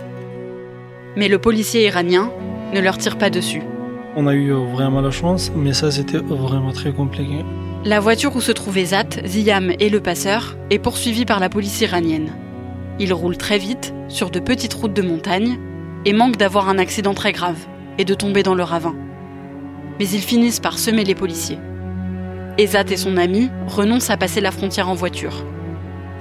Mais 1.15 1.27
le 1.27 1.37
policier 1.39 1.85
iranien 1.85 2.31
ne 2.73 2.79
leur 2.79 2.97
tire 2.97 3.17
pas 3.17 3.29
dessus. 3.29 3.63
On 4.17 4.27
a 4.27 4.33
eu 4.33 4.51
vraiment 4.51 5.01
la 5.01 5.11
chance, 5.11 5.51
mais 5.53 5.73
ça 5.73 5.91
c'était 5.91 6.19
vraiment 6.19 6.71
très 6.71 6.93
compliqué. 6.93 7.43
La 7.83 7.99
voiture 7.99 8.33
où 8.35 8.39
se 8.39 8.53
trouvaient 8.53 8.85
Zat, 8.85 9.25
Ziyam 9.25 9.73
et 9.77 9.89
le 9.89 9.99
passeur 9.99 10.55
est 10.69 10.79
poursuivie 10.79 11.25
par 11.25 11.41
la 11.41 11.49
police 11.49 11.81
iranienne. 11.81 12.31
Ils 12.97 13.13
roulent 13.13 13.35
très 13.35 13.57
vite 13.57 13.93
sur 14.07 14.29
de 14.29 14.39
petites 14.39 14.73
routes 14.73 14.93
de 14.93 15.01
montagne 15.01 15.59
et 16.05 16.13
manquent 16.13 16.37
d'avoir 16.37 16.69
un 16.69 16.77
accident 16.77 17.13
très 17.13 17.33
grave 17.33 17.57
et 17.97 18.05
de 18.05 18.13
tomber 18.13 18.41
dans 18.41 18.55
le 18.55 18.63
ravin. 18.63 18.95
Mais 19.99 20.07
ils 20.07 20.21
finissent 20.21 20.61
par 20.61 20.79
semer 20.79 21.03
les 21.03 21.15
policiers. 21.15 21.59
Ezat 22.57 22.85
et 22.89 22.97
son 22.97 23.17
ami 23.17 23.49
renoncent 23.67 24.11
à 24.11 24.17
passer 24.17 24.39
la 24.39 24.51
frontière 24.51 24.87
en 24.87 24.95
voiture. 24.95 25.43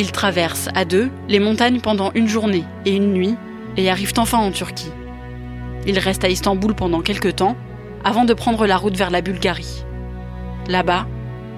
Ils 0.00 0.10
traversent 0.10 0.68
à 0.74 0.84
deux 0.84 1.10
les 1.28 1.38
montagnes 1.38 1.80
pendant 1.80 2.10
une 2.16 2.26
journée 2.26 2.64
et 2.86 2.96
une 2.96 3.12
nuit 3.12 3.36
et 3.76 3.88
arrivent 3.88 4.14
enfin 4.16 4.38
en 4.38 4.50
Turquie. 4.50 4.90
Ils 5.86 6.00
restent 6.00 6.24
à 6.24 6.28
Istanbul 6.28 6.74
pendant 6.74 7.02
quelques 7.02 7.36
temps 7.36 7.56
avant 8.04 8.24
de 8.24 8.34
prendre 8.34 8.66
la 8.66 8.76
route 8.76 8.96
vers 8.96 9.10
la 9.10 9.22
Bulgarie. 9.22 9.84
Là-bas, 10.68 11.06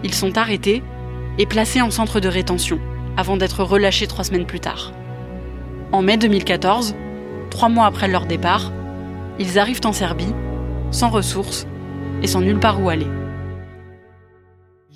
ils 0.04 0.14
sont 0.14 0.38
arrêtés 0.38 0.82
et 1.38 1.46
placés 1.46 1.82
en 1.82 1.90
centre 1.90 2.20
de 2.20 2.28
rétention 2.28 2.78
avant 3.16 3.36
d'être 3.36 3.64
relâchés 3.64 4.06
trois 4.06 4.24
semaines 4.24 4.46
plus 4.46 4.60
tard. 4.60 4.92
En 5.92 6.02
mai 6.02 6.16
2014, 6.16 6.94
trois 7.50 7.68
mois 7.68 7.86
après 7.86 8.08
leur 8.08 8.26
départ, 8.26 8.72
ils 9.38 9.58
arrivent 9.58 9.80
en 9.84 9.92
Serbie, 9.92 10.34
sans 10.90 11.10
ressources 11.10 11.66
et 12.22 12.26
sans 12.26 12.40
nulle 12.40 12.60
part 12.60 12.82
où 12.82 12.88
aller. 12.88 13.06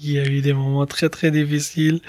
Il 0.03 0.13
y 0.13 0.19
a 0.19 0.25
eu 0.25 0.41
des 0.41 0.55
moments 0.55 0.87
très 0.87 1.09
très 1.09 1.31
difficiles 1.31 2.01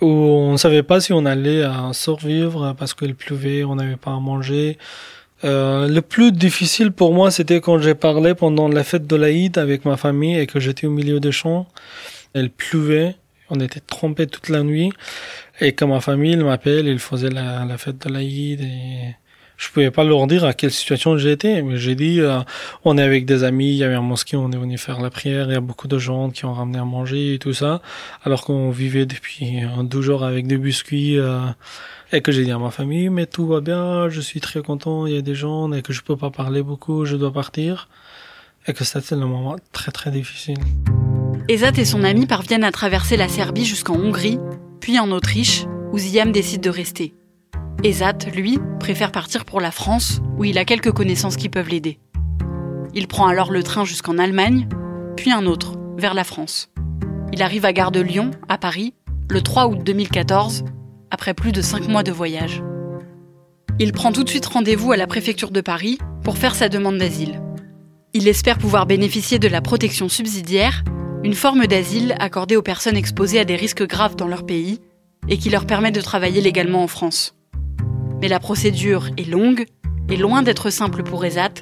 où 0.00 0.06
on 0.06 0.52
ne 0.52 0.56
savait 0.56 0.84
pas 0.84 1.00
si 1.00 1.12
on 1.12 1.26
allait 1.26 1.64
survivre 1.92 2.74
parce 2.78 2.94
qu'il 2.94 3.14
pleuvait, 3.14 3.64
on 3.64 3.74
n'avait 3.74 3.96
pas 3.96 4.12
à 4.12 4.20
manger. 4.20 4.78
Euh, 5.44 5.86
le 5.88 6.00
plus 6.02 6.32
difficile 6.32 6.92
pour 6.92 7.12
moi, 7.12 7.30
c'était 7.30 7.60
quand 7.60 7.78
j'ai 7.78 7.94
parlé 7.94 8.34
pendant 8.34 8.68
la 8.68 8.84
fête 8.84 9.06
de 9.06 9.16
l'Aïd 9.16 9.58
avec 9.58 9.84
ma 9.84 9.96
famille 9.96 10.38
et 10.38 10.46
que 10.46 10.60
j'étais 10.60 10.86
au 10.86 10.90
milieu 10.90 11.20
des 11.20 11.32
champs. 11.32 11.66
Elle 12.32 12.50
pleuvait, 12.50 13.16
on 13.50 13.60
était 13.60 13.80
trompés 13.80 14.26
toute 14.26 14.48
la 14.48 14.62
nuit. 14.62 14.92
Et 15.60 15.72
quand 15.72 15.88
ma 15.88 16.00
famille 16.00 16.36
m'appelle, 16.36 16.86
il 16.86 16.98
faisait 16.98 17.30
la, 17.30 17.64
la 17.64 17.78
fête 17.78 18.06
de 18.06 18.12
l'Aïd 18.12 18.60
et 18.60 19.16
je 19.56 19.70
pouvais 19.70 19.90
pas 19.90 20.04
leur 20.04 20.26
dire 20.26 20.44
à 20.44 20.52
quelle 20.52 20.70
situation 20.70 21.16
j'étais, 21.16 21.62
mais 21.62 21.78
j'ai 21.78 21.94
dit, 21.94 22.20
euh, 22.20 22.40
on 22.84 22.98
est 22.98 23.02
avec 23.02 23.24
des 23.24 23.42
amis, 23.42 23.70
il 23.70 23.76
y 23.76 23.84
avait 23.84 23.94
un 23.94 24.02
mosquée, 24.02 24.36
on 24.36 24.50
est 24.52 24.56
venu 24.56 24.76
faire 24.76 25.00
la 25.00 25.10
prière, 25.10 25.46
il 25.48 25.54
y 25.54 25.56
a 25.56 25.60
beaucoup 25.60 25.88
de 25.88 25.98
gens 25.98 26.30
qui 26.30 26.44
ont 26.44 26.52
ramené 26.52 26.78
à 26.78 26.84
manger 26.84 27.34
et 27.34 27.38
tout 27.38 27.54
ça, 27.54 27.80
alors 28.24 28.44
qu'on 28.44 28.70
vivait 28.70 29.06
depuis 29.06 29.60
un 29.60 29.84
12 29.84 30.04
jours 30.04 30.24
avec 30.24 30.46
des 30.46 30.58
biscuits, 30.58 31.18
euh, 31.18 31.40
et 32.12 32.20
que 32.20 32.32
j'ai 32.32 32.44
dit 32.44 32.52
à 32.52 32.58
ma 32.58 32.70
famille, 32.70 33.08
mais 33.08 33.26
tout 33.26 33.46
va 33.46 33.60
bien, 33.60 34.08
je 34.10 34.20
suis 34.20 34.40
très 34.40 34.60
content, 34.60 35.06
il 35.06 35.14
y 35.14 35.18
a 35.18 35.22
des 35.22 35.34
gens, 35.34 35.72
et 35.72 35.82
que 35.82 35.92
je 35.92 36.02
peux 36.02 36.16
pas 36.16 36.30
parler 36.30 36.62
beaucoup, 36.62 37.04
je 37.06 37.16
dois 37.16 37.32
partir, 37.32 37.88
et 38.66 38.74
que 38.74 38.84
c'était 38.84 39.16
le 39.16 39.26
moment 39.26 39.56
très 39.72 39.90
très 39.90 40.10
difficile. 40.10 40.58
Ezat 41.48 41.72
et 41.78 41.84
son 41.84 42.04
ami 42.04 42.26
parviennent 42.26 42.64
à 42.64 42.72
traverser 42.72 43.16
la 43.16 43.28
Serbie 43.28 43.64
jusqu'en 43.64 43.94
Hongrie, 43.94 44.38
puis 44.80 44.98
en 44.98 45.10
Autriche, 45.12 45.64
où 45.92 45.98
Ziam 45.98 46.30
décide 46.30 46.60
de 46.60 46.70
rester. 46.70 47.14
Ezat, 47.84 48.18
lui, 48.34 48.58
préfère 48.80 49.12
partir 49.12 49.44
pour 49.44 49.60
la 49.60 49.70
France, 49.70 50.20
où 50.38 50.44
il 50.44 50.58
a 50.58 50.64
quelques 50.64 50.92
connaissances 50.92 51.36
qui 51.36 51.48
peuvent 51.48 51.68
l'aider. 51.68 51.98
Il 52.94 53.06
prend 53.06 53.26
alors 53.26 53.52
le 53.52 53.62
train 53.62 53.84
jusqu'en 53.84 54.18
Allemagne, 54.18 54.66
puis 55.16 55.30
un 55.30 55.44
autre, 55.46 55.74
vers 55.98 56.14
la 56.14 56.24
France. 56.24 56.70
Il 57.32 57.42
arrive 57.42 57.66
à 57.66 57.72
Gare 57.72 57.92
de 57.92 58.00
Lyon, 58.00 58.30
à 58.48 58.56
Paris, 58.56 58.94
le 59.28 59.42
3 59.42 59.66
août 59.66 59.78
2014, 59.84 60.64
après 61.10 61.34
plus 61.34 61.52
de 61.52 61.60
5 61.60 61.86
mois 61.88 62.02
de 62.02 62.12
voyage. 62.12 62.62
Il 63.78 63.92
prend 63.92 64.10
tout 64.10 64.24
de 64.24 64.30
suite 64.30 64.46
rendez-vous 64.46 64.92
à 64.92 64.96
la 64.96 65.06
préfecture 65.06 65.50
de 65.50 65.60
Paris 65.60 65.98
pour 66.24 66.38
faire 66.38 66.54
sa 66.54 66.70
demande 66.70 66.96
d'asile. 66.96 67.42
Il 68.14 68.26
espère 68.26 68.56
pouvoir 68.56 68.86
bénéficier 68.86 69.38
de 69.38 69.48
la 69.48 69.60
protection 69.60 70.08
subsidiaire, 70.08 70.82
une 71.22 71.34
forme 71.34 71.66
d'asile 71.66 72.14
accordée 72.18 72.56
aux 72.56 72.62
personnes 72.62 72.96
exposées 72.96 73.40
à 73.40 73.44
des 73.44 73.56
risques 73.56 73.86
graves 73.86 74.16
dans 74.16 74.28
leur 74.28 74.46
pays 74.46 74.80
et 75.28 75.36
qui 75.36 75.50
leur 75.50 75.66
permet 75.66 75.90
de 75.90 76.00
travailler 76.00 76.40
légalement 76.40 76.82
en 76.82 76.86
France. 76.86 77.36
Mais 78.20 78.28
la 78.28 78.40
procédure 78.40 79.08
est 79.18 79.28
longue 79.28 79.66
et 80.08 80.16
loin 80.16 80.42
d'être 80.42 80.70
simple 80.70 81.02
pour 81.02 81.24
Ezat, 81.24 81.52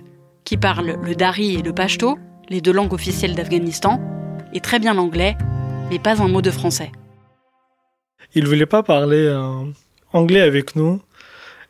qui 0.44 0.56
parle 0.56 0.98
le 1.02 1.14
dari 1.14 1.54
et 1.54 1.62
le 1.62 1.72
pashto, 1.72 2.16
les 2.48 2.60
deux 2.60 2.72
langues 2.72 2.92
officielles 2.92 3.34
d'Afghanistan, 3.34 4.00
et 4.52 4.60
très 4.60 4.78
bien 4.78 4.94
l'anglais, 4.94 5.36
mais 5.90 5.98
pas 5.98 6.22
un 6.22 6.28
mot 6.28 6.42
de 6.42 6.50
français. 6.50 6.92
Il 8.34 8.46
voulait 8.46 8.66
pas 8.66 8.82
parler 8.82 9.26
euh, 9.26 9.64
anglais 10.12 10.40
avec 10.40 10.76
nous. 10.76 11.00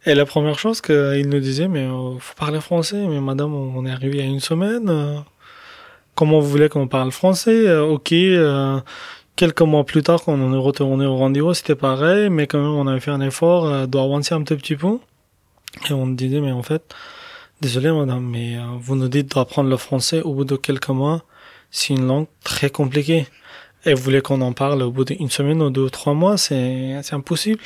Et 0.07 0.15
la 0.15 0.27
première 0.27 0.59
chose 0.59 0.83
qu'il 0.83 1.29
nous 1.29 1.41
disait, 1.41 1.69
mais 1.69 1.87
euh, 1.87 2.19
faut 2.19 2.35
parler 2.35 2.61
français. 2.61 3.07
Mais 3.09 3.21
madame, 3.21 3.55
on 3.55 3.87
est 3.87 3.91
arrivé 3.91 4.19
il 4.19 4.25
y 4.25 4.27
a 4.27 4.31
une 4.31 4.41
semaine. 4.41 4.89
Euh, 4.91 5.17
comment 6.15 6.41
vous 6.41 6.49
voulez 6.49 6.69
qu'on 6.69 6.89
parle 6.89 7.11
français 7.11 7.75
Ok, 7.77 8.13
quelques 9.37 9.63
mois 9.63 9.85
plus 9.85 10.03
tard, 10.03 10.23
quand 10.25 10.35
on 10.35 10.53
est 10.55 10.59
retourné 10.59 11.07
au 11.07 11.17
rendez-vous, 11.17 11.55
c'était 11.55 11.75
pareil, 11.75 12.31
mais 12.31 12.47
quand 12.47 12.59
même, 12.59 12.75
on 12.75 12.87
avait 12.87 13.01
fait 13.01 13.11
un 13.11 13.21
effort 13.21 13.67
euh, 13.67 13.87
d'avancer 13.87 14.35
un 14.35 14.43
tout 14.43 14.57
petit 14.57 14.77
peu. 14.77 14.99
Et 15.89 15.93
on 15.93 16.07
disait, 16.07 16.41
mais 16.41 16.53
en 16.53 16.63
fait, 16.63 16.95
désolé 17.61 17.91
madame, 17.91 18.25
mais 18.25 18.57
euh, 18.57 18.63
vous 18.79 18.97
nous 18.97 19.09
dites 19.09 19.35
d'apprendre 19.35 19.71
le 19.71 19.77
français 19.77 20.23
au 20.23 20.35
bout 20.35 20.45
de 20.45 20.57
quelques 20.57 20.89
mois. 20.89 21.25
C'est 21.71 21.95
une 21.95 22.07
langue 22.07 22.27
très 22.45 22.71
compliquée. 22.71 23.27
Et 23.87 23.93
vous 23.93 24.03
voulez 24.03 24.23
qu'on 24.23 24.41
en 24.41 24.53
parle 24.53 24.83
au 24.83 24.91
bout 24.91 25.05
d'une 25.05 25.31
semaine 25.31 25.61
ou 25.61 25.71
deux 25.71 25.83
ou 25.83 25.91
trois 25.91 26.15
mois, 26.15 26.39
c'est, 26.39 27.01
c'est 27.03 27.15
impossible. 27.15 27.65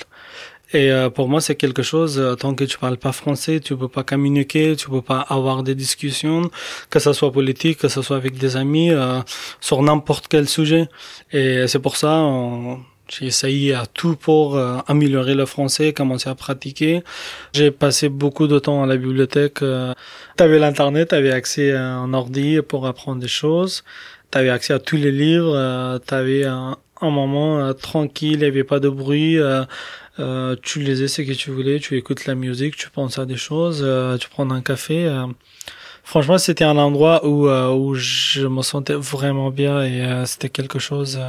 Et 0.73 0.93
euh, 0.93 1.09
pour 1.09 1.29
moi, 1.29 1.41
c'est 1.41 1.55
quelque 1.57 1.83
chose, 1.83 2.19
euh, 2.19 2.35
tant 2.35 2.55
que 2.55 2.65
tu 2.65 2.77
parles 2.79 2.99
pas 2.99 3.13
français, 3.13 3.59
tu 3.61 3.75
peux 3.77 3.89
pas 3.89 4.03
communiquer, 4.03 4.77
tu 4.77 4.91
peux 4.91 5.01
pas 5.01 5.21
avoir 5.21 5.63
des 5.63 5.75
discussions, 5.75 6.51
que 6.91 6.99
ce 6.99 7.13
soit 7.15 7.33
politique, 7.33 7.79
que 7.79 7.89
ce 7.89 8.03
soit 8.03 8.17
avec 8.17 8.37
des 8.37 8.57
amis, 8.57 8.91
euh, 8.91 9.21
sur 9.61 9.83
n'importe 9.83 10.29
quel 10.29 10.47
sujet. 10.47 10.89
Et 11.33 11.67
c'est 11.69 11.79
pour 11.79 11.97
ça, 11.97 12.23
j'ai 13.09 13.27
essayé 13.27 13.73
à 13.75 13.87
tout 13.87 14.17
pour 14.17 14.59
améliorer 14.87 15.35
le 15.35 15.47
français, 15.47 15.95
commencer 15.95 16.29
à 16.29 16.35
pratiquer. 16.35 17.03
J'ai 17.55 17.71
passé 17.71 18.11
beaucoup 18.11 18.47
de 18.47 18.59
temps 18.59 18.83
à 18.83 18.87
la 18.87 18.97
bibliothèque. 18.99 19.61
tu 19.61 20.43
avais 20.43 20.59
l'internet, 20.59 21.11
tu 21.11 21.15
avais 21.15 21.33
accès 21.33 21.73
à 21.73 21.95
un 21.95 22.13
ordi 22.13 22.61
pour 22.61 22.87
apprendre 22.87 23.21
des 23.21 23.29
choses. 23.29 23.85
Tu 24.31 24.37
avais 24.39 24.51
accès 24.51 24.75
à 24.75 24.79
tous 24.79 24.97
les 24.97 25.13
livres, 25.13 25.99
tu 26.07 26.15
avais 26.15 26.45
un, 26.45 26.77
un 27.01 27.11
moment 27.11 27.73
tranquille, 27.73 28.35
il 28.35 28.41
n'y 28.41 28.45
avait 28.45 28.65
pas 28.65 28.81
de 28.81 28.91
bruit. 28.91 29.39
Euh, 30.19 30.57
tu 30.63 30.81
lisais 30.81 31.09
ce 31.09 31.23
que 31.23 31.33
tu 31.33 31.51
voulais, 31.51 31.79
tu 31.79 31.97
écoutes 31.97 32.27
la 32.27 32.35
musique, 32.35 32.77
tu 32.77 32.91
penses 32.91 33.19
à 33.19 33.27
des 33.27 33.37
choses, 33.37 33.83
euh, 33.85 34.17
tu 34.19 34.29
prends 34.29 34.51
un 34.51 34.61
café. 34.61 35.07
Euh. 35.07 35.27
Franchement, 36.03 36.39
c'était 36.39 36.65
un 36.65 36.79
endroit 36.79 37.27
où 37.27 37.49
où 37.51 37.95
je 37.95 38.47
me 38.47 38.63
sentais 38.63 38.95
vraiment 38.95 39.51
bien 39.51 39.83
et 39.83 40.25
c'était 40.25 40.49
quelque 40.49 40.79
chose. 40.79 41.21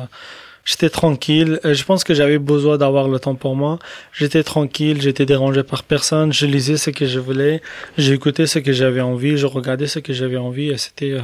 J'étais 0.64 0.90
tranquille. 0.90 1.60
Je 1.66 1.84
pense 1.84 2.06
que 2.06 2.14
j'avais 2.14 2.40
besoin 2.40 2.78
d'avoir 2.78 3.10
le 3.10 3.20
temps 3.20 3.36
pour 3.36 3.58
moi. 3.58 3.78
J'étais 4.14 4.42
tranquille, 4.42 5.02
j'étais 5.02 5.26
dérangé 5.26 5.64
par 5.64 5.84
personne. 5.84 6.32
Je 6.32 6.46
lisais 6.46 6.78
ce 6.78 6.92
que 6.92 7.06
je 7.06 7.20
voulais, 7.20 7.62
j'écoutais 7.98 8.48
ce 8.48 8.60
que 8.60 8.72
j'avais 8.72 9.02
envie, 9.02 9.36
je 9.38 9.48
regardais 9.48 9.88
ce 9.88 10.00
que 10.00 10.14
j'avais 10.14 10.38
envie 10.38 10.70
et 10.70 10.78
c'était 10.78 11.18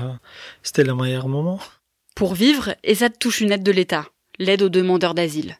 c'était 0.62 0.84
le 0.84 0.94
meilleur 0.94 1.30
moment. 1.30 1.60
Pour 2.14 2.34
vivre, 2.34 2.76
ESAD 2.84 3.18
touche 3.20 3.40
une 3.40 3.54
aide 3.54 3.64
de 3.64 3.72
l'État, 3.72 4.06
l'aide 4.38 4.64
aux 4.64 4.70
demandeurs 4.70 5.14
d'asile. 5.14 5.58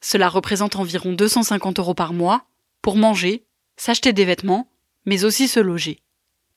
Cela 0.00 0.28
représente 0.28 0.76
environ 0.76 1.12
250 1.12 1.78
euros 1.78 1.94
par 1.94 2.12
mois 2.12 2.44
pour 2.82 2.96
manger, 2.96 3.44
s'acheter 3.76 4.12
des 4.12 4.24
vêtements, 4.24 4.70
mais 5.06 5.24
aussi 5.24 5.48
se 5.48 5.60
loger. 5.60 6.00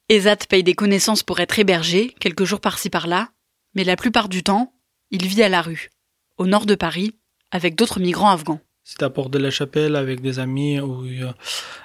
Ezat 0.10 0.38
paye 0.50 0.64
des 0.64 0.74
connaissances 0.74 1.24
pour 1.24 1.40
être 1.40 1.58
hébergé, 1.58 2.14
quelques 2.20 2.44
jours 2.44 2.60
par-ci 2.60 2.90
par-là, 2.90 3.30
mais 3.76 3.84
la 3.84 3.96
plupart 3.96 4.30
du 4.30 4.44
temps, 4.44 4.74
il 5.10 5.26
vit 5.26 5.44
à 5.44 5.50
la 5.50 5.62
rue, 5.62 5.90
au 6.38 6.48
nord 6.48 6.66
de 6.66 6.76
Paris, 6.76 7.16
avec 7.52 7.76
d'autres 7.76 8.00
migrants 8.00 8.30
afghans. 8.30 8.60
C'est 8.84 9.04
à 9.04 9.10
Porte 9.10 9.32
de 9.32 9.38
la 9.38 9.52
Chapelle 9.52 9.96
avec 9.96 10.22
des 10.22 10.40
amis 10.40 10.80
où 10.80 11.06
il 11.06 11.20
y 11.20 11.24
a 11.24 11.36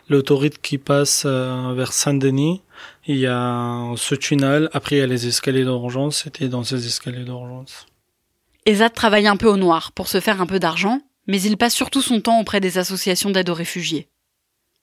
l'autoroute 0.09 0.59
qui 0.59 0.79
passe 0.79 1.25
euh, 1.27 1.75
vers 1.75 1.93
Saint-Denis. 1.93 2.63
Il 3.07 3.19
y 3.19 3.27
a 3.27 3.93
ce 3.97 4.15
tunnel, 4.15 4.71
après 4.73 4.97
il 4.97 4.99
y 5.01 5.03
a 5.03 5.07
les 5.07 5.27
escaliers 5.27 5.65
d'urgence, 5.65 6.25
c'était 6.25 6.49
dans 6.49 6.65
ces 6.65 6.87
escaliers 6.87 7.25
d'urgence. 7.25 7.87
Ezat 8.65 8.91
travaille 8.91 9.29
un 9.29 9.37
peu 9.37 9.47
au 9.47 9.57
noir 9.57 9.93
pour 9.93 10.09
se 10.09 10.21
faire 10.21 10.41
un 10.41 10.47
peu 10.47 10.59
d'argent, 10.59 11.01
mais 11.27 11.41
il 11.41 11.57
passe 11.57 11.75
surtout 11.75 12.03
son 12.03 12.21
temps 12.21 12.41
auprès 12.41 12.61
des 12.61 12.79
associations 12.79 13.31
d'aide 13.31 13.51
aux 13.51 13.55
réfugiés. 13.55 14.09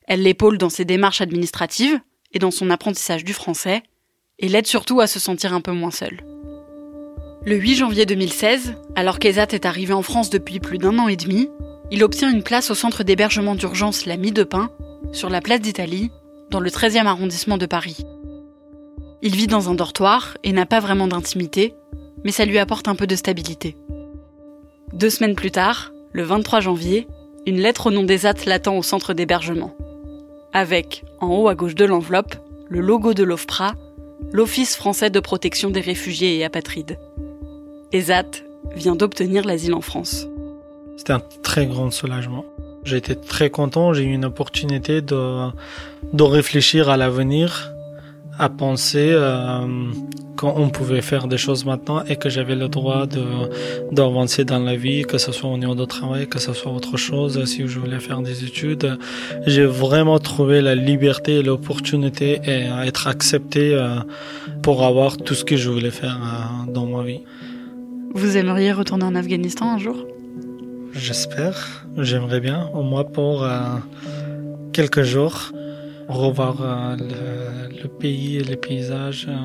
Elle 0.08 0.24
l'épaule 0.24 0.58
dans 0.58 0.70
ses 0.70 0.86
démarches 0.86 1.22
administratives 1.22 2.00
et 2.34 2.40
dans 2.40 2.52
son 2.52 2.70
apprentissage 2.70 3.24
du 3.24 3.34
français, 3.34 3.84
et 4.40 4.50
l'aide 4.50 4.68
surtout 4.68 5.00
à 5.00 5.08
se 5.08 5.20
sentir 5.20 5.54
un 5.54 5.62
peu 5.62 5.72
moins 5.72 5.92
seule. 5.92 6.22
Le 7.46 7.56
8 7.56 7.76
janvier 7.76 8.06
2016, 8.06 8.76
alors 8.96 9.20
qu'Ezat 9.20 9.48
est 9.52 9.66
arrivé 9.66 9.94
en 9.94 10.02
France 10.02 10.30
depuis 10.30 10.60
plus 10.60 10.78
d'un 10.78 10.98
an 11.00 11.08
et 11.08 11.16
demi, 11.18 11.50
il 11.92 12.04
obtient 12.04 12.32
une 12.32 12.44
place 12.44 12.72
au 12.72 12.76
centre 12.76 13.04
d'hébergement 13.04 13.56
d'urgence 13.56 14.06
La 14.06 14.18
Mie 14.18 14.32
de 14.32 14.44
Pin, 14.44 14.72
sur 15.12 15.30
la 15.30 15.42
place 15.42 15.62
d'Italie, 15.62 16.10
dans 16.50 16.60
le 16.60 16.70
13e 16.70 17.06
arrondissement 17.06 17.58
de 17.58 17.66
Paris. 17.66 17.98
Il 19.22 19.36
vit 19.36 19.48
dans 19.48 19.70
un 19.70 19.76
dortoir 19.76 20.38
et 20.44 20.52
n'a 20.52 20.66
pas 20.66 20.80
vraiment 20.80 21.08
d'intimité, 21.08 21.76
mais 22.24 22.32
ça 22.32 22.46
lui 22.46 22.58
apporte 22.58 22.88
un 22.88 22.96
peu 22.96 23.08
de 23.08 23.16
stabilité. 23.16 23.78
Deux 24.92 25.10
semaines 25.10 25.36
plus 25.36 25.52
tard, 25.52 25.93
le 26.14 26.24
23 26.24 26.60
janvier, 26.60 27.08
une 27.46 27.60
lettre 27.60 27.88
au 27.88 27.92
nom 27.92 28.04
des 28.04 28.26
AT 28.26 28.46
l'attend 28.46 28.78
au 28.78 28.84
centre 28.84 29.14
d'hébergement. 29.14 29.76
Avec, 30.54 31.04
en 31.20 31.28
haut 31.28 31.48
à 31.48 31.56
gauche 31.56 31.76
de 31.76 31.86
l'enveloppe, 31.86 32.36
le 32.70 32.80
logo 32.80 33.16
de 33.16 33.24
l'OFPRA, 33.24 33.74
l'Office 34.32 34.76
français 34.76 35.10
de 35.10 35.20
protection 35.20 35.72
des 35.72 35.82
réfugiés 35.82 36.38
et 36.38 36.46
apatrides. 36.46 37.00
ESAT 37.92 38.44
vient 38.76 38.96
d'obtenir 38.96 39.44
l'asile 39.44 39.74
en 39.74 39.82
France. 39.82 40.28
C'était 40.96 41.14
un 41.14 41.22
très 41.42 41.66
grand 41.66 41.92
soulagement. 41.92 42.46
J'ai 42.84 42.98
été 42.98 43.16
très 43.16 43.50
content, 43.50 43.94
j'ai 43.94 44.04
eu 44.04 44.14
une 44.14 44.26
opportunité 44.26 45.02
de, 45.02 45.50
de 46.14 46.24
réfléchir 46.24 46.90
à 46.90 46.98
l'avenir, 46.98 47.73
à 48.40 48.50
penser 48.50 49.10
euh, 49.12 49.92
qu'on 50.36 50.70
pouvait 50.70 51.02
faire 51.02 51.28
des 51.28 51.38
choses 51.38 51.66
maintenant 51.66 52.04
et 52.06 52.16
que 52.16 52.30
j'avais 52.30 52.56
le 52.56 52.68
droit 52.68 53.06
de 53.06 53.24
d'avancer 53.92 54.44
dans 54.46 54.60
la 54.60 54.76
vie, 54.76 55.04
que 55.04 55.18
ce 55.18 55.32
soit 55.32 55.50
au 55.50 55.58
niveau 55.58 55.76
de 55.76 55.86
travail, 55.86 56.28
que 56.28 56.40
ce 56.40 56.54
soit 56.54 56.72
autre 56.72 56.98
chose, 56.98 57.44
si 57.46 57.68
je 57.68 57.80
voulais 57.80 58.00
faire 58.00 58.22
des 58.22 58.44
études. 58.44 58.98
J'ai 59.46 59.66
vraiment 59.66 60.20
trouvé 60.20 60.62
la 60.62 60.76
liberté 60.76 61.40
et 61.40 61.44
l'opportunité 61.44 62.42
et 62.46 62.66
à 62.66 62.86
être 62.86 63.08
accepté 63.08 63.74
euh, 63.74 64.00
pour 64.62 64.84
avoir 64.84 65.18
tout 65.18 65.36
ce 65.36 65.46
que 65.46 65.56
je 65.56 65.70
voulais 65.70 65.92
faire 65.92 66.18
euh, 66.18 66.72
dans 66.72 66.86
ma 66.86 67.04
vie. 67.04 67.22
Vous 68.14 68.38
aimeriez 68.38 68.72
retourner 68.72 69.06
en 69.06 69.16
Afghanistan 69.16 69.72
un 69.74 69.78
jour? 69.78 69.98
J'espère, 70.94 71.86
j'aimerais 71.98 72.40
bien, 72.40 72.70
au 72.74 72.84
moins 72.84 73.04
pour 73.04 73.44
euh, 73.44 73.60
quelques 74.74 75.02
jours, 75.02 75.52
revoir 76.08 76.56
euh, 76.62 76.96
le, 76.98 77.82
le, 77.84 77.90
pays, 77.90 78.40
les 78.40 78.56
paysages, 78.56 79.28
euh, 79.30 79.36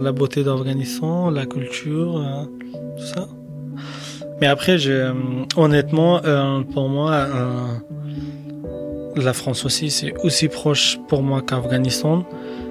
la 0.00 0.12
beauté 0.12 0.44
d'Afghanistan, 0.44 1.30
la 1.30 1.46
culture, 1.46 2.22
tout 2.96 3.04
ça. 3.04 3.28
Mais 4.40 4.46
après, 4.46 4.78
je, 4.78 5.12
honnêtement, 5.56 6.20
pour 6.74 6.90
moi, 6.90 7.26
la 9.16 9.32
France 9.32 9.64
aussi, 9.64 9.90
c'est 9.90 10.12
aussi 10.22 10.48
proche 10.48 10.98
pour 11.08 11.22
moi 11.22 11.40
qu'Afghanistan. 11.40 12.24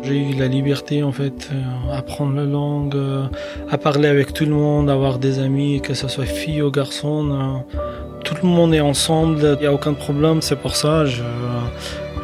J'ai 0.03 0.29
eu 0.29 0.35
la 0.35 0.47
liberté 0.47 1.01
en 1.01 1.11
fait 1.11 1.49
à 1.89 1.97
apprendre 1.97 2.35
la 2.35 2.45
langue, 2.45 2.95
à 3.71 3.77
parler 3.79 4.07
avec 4.07 4.33
tout 4.33 4.45
le 4.45 4.51
monde, 4.51 4.91
avoir 4.91 5.17
des 5.17 5.39
amis, 5.39 5.81
que 5.81 5.95
ce 5.95 6.07
soit 6.07 6.25
filles 6.25 6.61
ou 6.61 6.69
garçons 6.69 7.63
tout 8.25 8.35
le 8.41 8.49
monde 8.49 8.73
est 8.73 8.81
ensemble, 8.81 9.39
il 9.39 9.61
n'y 9.61 9.67
a 9.67 9.73
aucun 9.73 9.93
problème, 9.93 10.41
c'est 10.41 10.55
pour 10.55 10.75
ça. 10.75 11.05
Je, 11.05 11.21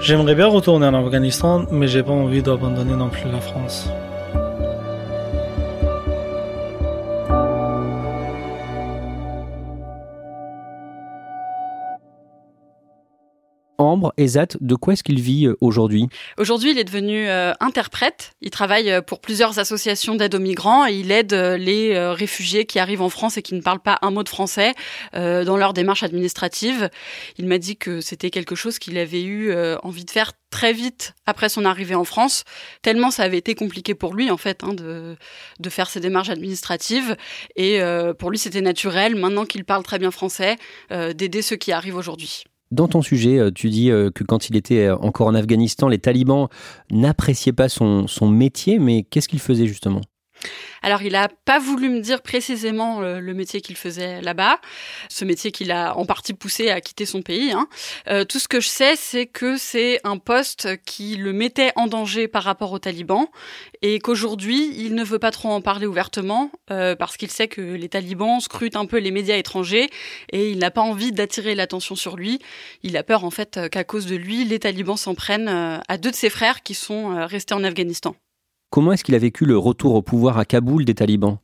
j'aimerais 0.01 0.36
bien 0.36 0.48
retourner 0.48 0.88
en 0.88 0.93
Afghanistan, 0.93 1.65
mais 1.72 1.88
j'ai 1.88 2.03
pas 2.03 2.12
envie 2.12 2.41
d'abandonner 2.41 2.96
non 2.96 3.10
plus 3.10 3.29
la 3.31 3.39
France. 3.39 3.89
Ambre, 13.91 14.13
Ezat, 14.15 14.55
de 14.62 14.75
quoi 14.75 14.93
est-ce 14.93 15.03
qu'il 15.03 15.19
vit 15.19 15.48
euh, 15.48 15.57
aujourd'hui? 15.60 16.07
Aujourd'hui, 16.38 16.71
il 16.71 16.79
est 16.79 16.86
devenu 16.86 17.27
euh, 17.27 17.51
interprète. 17.60 18.31
Il 18.39 18.50
travaille 18.50 18.89
euh, 18.89 19.01
pour 19.01 19.19
plusieurs 19.19 19.60
associations 19.60 20.15
d'aide 20.15 20.33
aux 20.33 20.39
migrants 20.39 20.88
et 20.88 20.93
il 20.93 21.12
aide 21.12 21.33
les 21.33 22.00
réfugiés 22.13 22.65
qui 22.65 22.79
arrivent 22.79 23.01
en 23.01 23.10
France 23.10 23.36
et 23.36 23.41
qui 23.41 23.53
ne 23.53 23.60
parlent 23.60 23.81
pas 23.81 24.00
un 24.01 24.12
mot 24.12 24.24
de 24.24 24.29
français 24.29 24.74
dans 25.13 25.57
leur 25.57 25.74
démarche 25.74 26.03
administrative. 26.03 26.89
Il 27.38 27.48
m'a 27.48 27.57
dit 27.57 27.75
que 27.75 28.00
c'était 28.00 28.29
quelque 28.29 28.55
chose 28.55 28.79
qu'il 28.79 28.98
avait 28.98 29.24
eu 29.24 29.53
envie 29.83 30.05
de 30.05 30.12
faire 30.12 30.31
très 30.50 30.74
vite 30.74 31.13
après 31.25 31.50
son 31.50 31.65
arrivée 31.65 31.95
en 31.95 32.03
France, 32.03 32.43
tellement 32.81 33.12
ça 33.12 33.24
avait 33.24 33.38
été 33.38 33.55
compliqué 33.55 33.95
pour 33.95 34.13
lui 34.13 34.29
en 34.31 34.38
fait 34.38 34.63
hein, 34.63 34.74
de 34.74 35.17
faire 35.69 35.89
ses 35.89 36.00
démarches 36.00 36.29
administratives. 36.29 37.15
Et 37.55 37.79
pour 38.19 38.31
lui, 38.31 38.38
c'était 38.38 38.62
naturel, 38.62 39.15
maintenant 39.15 39.45
qu'il 39.45 39.65
parle 39.65 39.83
très 39.83 40.00
bien 40.00 40.12
français, 40.12 40.57
d'aider 40.89 41.41
ceux 41.41 41.57
qui 41.57 41.71
arrivent 41.71 41.98
aujourd'hui. 41.98 42.43
Dans 42.71 42.87
ton 42.87 43.01
sujet, 43.01 43.37
euh, 43.37 43.51
tu 43.51 43.69
dis 43.69 43.91
euh, 43.91 44.11
que 44.11 44.23
quand 44.23 44.47
il 44.49 44.55
était 44.55 44.87
euh, 44.87 44.95
encore 44.97 45.27
en 45.27 45.35
Afghanistan, 45.35 45.89
les 45.89 45.99
talibans 45.99 46.47
n'appréciaient 46.89 47.51
pas 47.51 47.67
son, 47.67 48.07
son 48.07 48.29
métier, 48.29 48.79
mais 48.79 49.03
qu'est-ce 49.03 49.27
qu'il 49.27 49.41
faisait 49.41 49.67
justement? 49.67 50.01
Alors, 50.83 51.03
il 51.03 51.12
n'a 51.13 51.29
pas 51.45 51.60
voulu 51.60 51.89
me 51.89 52.00
dire 52.00 52.21
précisément 52.21 53.01
le, 53.01 53.19
le 53.19 53.33
métier 53.36 53.62
qu'il 53.62 53.77
faisait 53.77 54.19
là-bas, 54.21 54.60
ce 55.10 55.25
métier 55.25 55.51
qu'il 55.51 55.71
a 55.71 55.95
en 55.95 56.05
partie 56.05 56.33
poussé 56.33 56.69
à 56.71 56.81
quitter 56.81 57.05
son 57.05 57.21
pays. 57.21 57.51
Hein. 57.51 57.68
Euh, 58.07 58.25
tout 58.25 58.39
ce 58.39 58.48
que 58.48 58.59
je 58.59 58.68
sais, 58.68 58.96
c'est 58.96 59.27
que 59.27 59.57
c'est 59.57 60.00
un 60.03 60.18
poste 60.18 60.83
qui 60.85 61.18
le 61.18 61.33
mettait 61.33 61.72
en 61.75 61.85
danger 61.85 62.27
par 62.27 62.44
rapport 62.44 62.72
aux 62.72 62.79
talibans 62.79 63.27
et 63.83 64.00
qu'aujourd'hui, 64.00 64.74
il 64.75 64.96
ne 64.96 65.03
veut 65.03 65.20
pas 65.20 65.31
trop 65.31 65.50
en 65.50 65.61
parler 65.61 65.85
ouvertement 65.85 66.51
euh, 66.72 66.96
parce 66.96 67.15
qu'il 67.15 67.29
sait 67.29 67.48
que 67.48 67.61
les 67.61 67.89
talibans 67.89 68.39
scrutent 68.39 68.75
un 68.75 68.85
peu 68.85 68.98
les 68.98 69.11
médias 69.11 69.37
étrangers 69.37 69.89
et 70.31 70.50
il 70.50 70.57
n'a 70.57 70.72
pas 70.72 70.81
envie 70.81 71.11
d'attirer 71.11 71.53
l'attention 71.53 71.96
sur 71.96 72.15
lui. 72.15 72.39
Il 72.81 72.98
a 72.98 73.03
peur 73.03 73.24
en 73.24 73.31
fait 73.31 73.59
qu'à 73.70 73.83
cause 73.83 74.07
de 74.07 74.15
lui, 74.15 74.46
les 74.46 74.59
talibans 74.59 74.98
s'en 74.98 75.13
prennent 75.13 75.81
à 75.87 75.98
deux 75.98 76.11
de 76.11 76.15
ses 76.15 76.29
frères 76.29 76.63
qui 76.63 76.74
sont 76.74 77.25
restés 77.27 77.53
en 77.53 77.63
Afghanistan. 77.63 78.15
Comment 78.72 78.94
est-ce 78.94 79.03
qu'il 79.03 79.16
a 79.16 79.20
vécu 79.20 79.46
le 79.46 79.57
retour 79.57 79.96
au 79.96 80.01
pouvoir 80.01 80.38
à 80.38 80.46
Kaboul 80.46 80.86
des 80.86 80.96
talibans? 80.96 81.40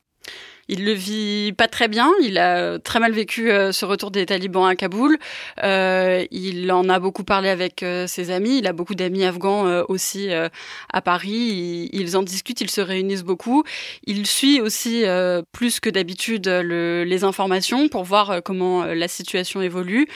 Il 0.70 0.84
le 0.84 0.92
vit 0.92 1.54
pas 1.54 1.68
très 1.68 1.88
bien. 1.88 2.12
Il 2.22 2.38
a 2.38 2.78
très 2.80 3.00
mal 3.00 3.14
vécu 3.14 3.52
euh, 3.52 3.72
ce 3.72 3.86
retour 3.86 4.12
des 4.12 4.26
talibans 4.26 4.66
à 4.66 4.76
Kaboul. 4.76 5.18
Euh, 5.64 6.26
il 6.32 6.70
en 6.72 6.90
a 6.90 7.00
beaucoup 7.00 7.24
parlé 7.24 7.48
avec 7.50 7.84
euh, 7.84 8.06
ses 8.06 8.32
amis. 8.32 8.58
Il 8.58 8.68
a 8.68 8.74
beaucoup 8.74 8.96
d'amis 8.96 9.24
afghans 9.24 9.66
euh, 9.66 9.84
aussi 9.88 10.30
euh, 10.30 10.50
à 10.92 11.02
Paris. 11.02 11.90
Ils, 11.94 12.18
en 12.18 12.24
discutent, 12.24 12.60
ils 12.60 12.70
se 12.70 12.82
réunissent 12.82 13.24
beaucoup. 13.24 13.64
Il 14.06 14.26
suit 14.26 14.60
aussi 14.60 15.06
euh, 15.06 15.42
plus 15.54 15.80
que 15.80 15.90
d'habitude 15.90 16.48
le, 16.48 17.06
les 17.06 17.24
informations 17.24 17.88
pour 17.88 18.04
voir 18.04 18.42
comment 18.44 18.84
la 18.86 19.08
situation 19.08 19.62
évolue. 19.62 20.08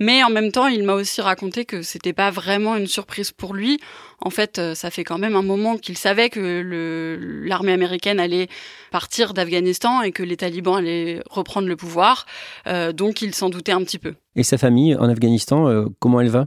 Mais 0.00 0.24
en 0.24 0.30
même 0.30 0.50
temps, 0.50 0.66
il 0.66 0.82
m'a 0.82 0.94
aussi 0.94 1.20
raconté 1.20 1.64
que 1.64 1.82
c'était 1.82 2.12
pas 2.12 2.30
vraiment 2.30 2.74
une 2.76 2.88
surprise 2.88 3.30
pour 3.30 3.54
lui. 3.54 3.78
En 4.22 4.30
fait, 4.30 4.60
ça 4.74 4.90
fait 4.90 5.04
quand 5.04 5.18
même 5.18 5.36
un 5.36 5.42
moment 5.42 5.76
qu'il 5.76 5.96
savait 5.96 6.28
que 6.28 7.42
l'armée 7.44 7.72
américaine 7.72 8.20
allait 8.20 8.48
partir 8.90 9.34
d'Afghanistan 9.34 10.02
et 10.02 10.12
que 10.12 10.22
les 10.22 10.36
talibans 10.36 10.76
allaient 10.76 11.22
reprendre 11.30 11.68
le 11.68 11.76
pouvoir. 11.76 12.26
Euh, 12.66 12.92
donc 12.92 13.22
il 13.22 13.34
s'en 13.34 13.48
doutait 13.50 13.72
un 13.72 13.82
petit 13.82 13.98
peu. 13.98 14.14
Et 14.36 14.42
sa 14.42 14.58
famille 14.58 14.94
en 14.96 15.08
Afghanistan, 15.08 15.68
euh, 15.68 15.86
comment 15.98 16.20
elle 16.20 16.28
va? 16.28 16.46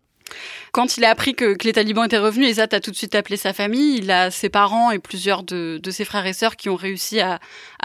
Quand 0.74 0.98
il 0.98 1.06
a 1.06 1.12
appris 1.12 1.36
que, 1.36 1.56
les 1.64 1.74
talibans 1.74 2.06
étaient 2.06 2.18
revenus, 2.18 2.50
Ezat 2.50 2.68
a 2.72 2.80
tout 2.80 2.90
de 2.90 2.96
suite 2.96 3.14
appelé 3.14 3.38
sa 3.38 3.54
famille. 3.54 3.98
Il 3.98 4.10
a 4.10 4.32
ses 4.32 4.50
parents 4.50 4.90
et 4.90 4.98
plusieurs 4.98 5.44
de, 5.44 5.80
ses 5.92 6.04
frères 6.04 6.26
et 6.26 6.34
sœurs 6.34 6.56
qui 6.56 6.68
ont 6.70 6.76
réussi 6.76 7.20
à, 7.20 7.40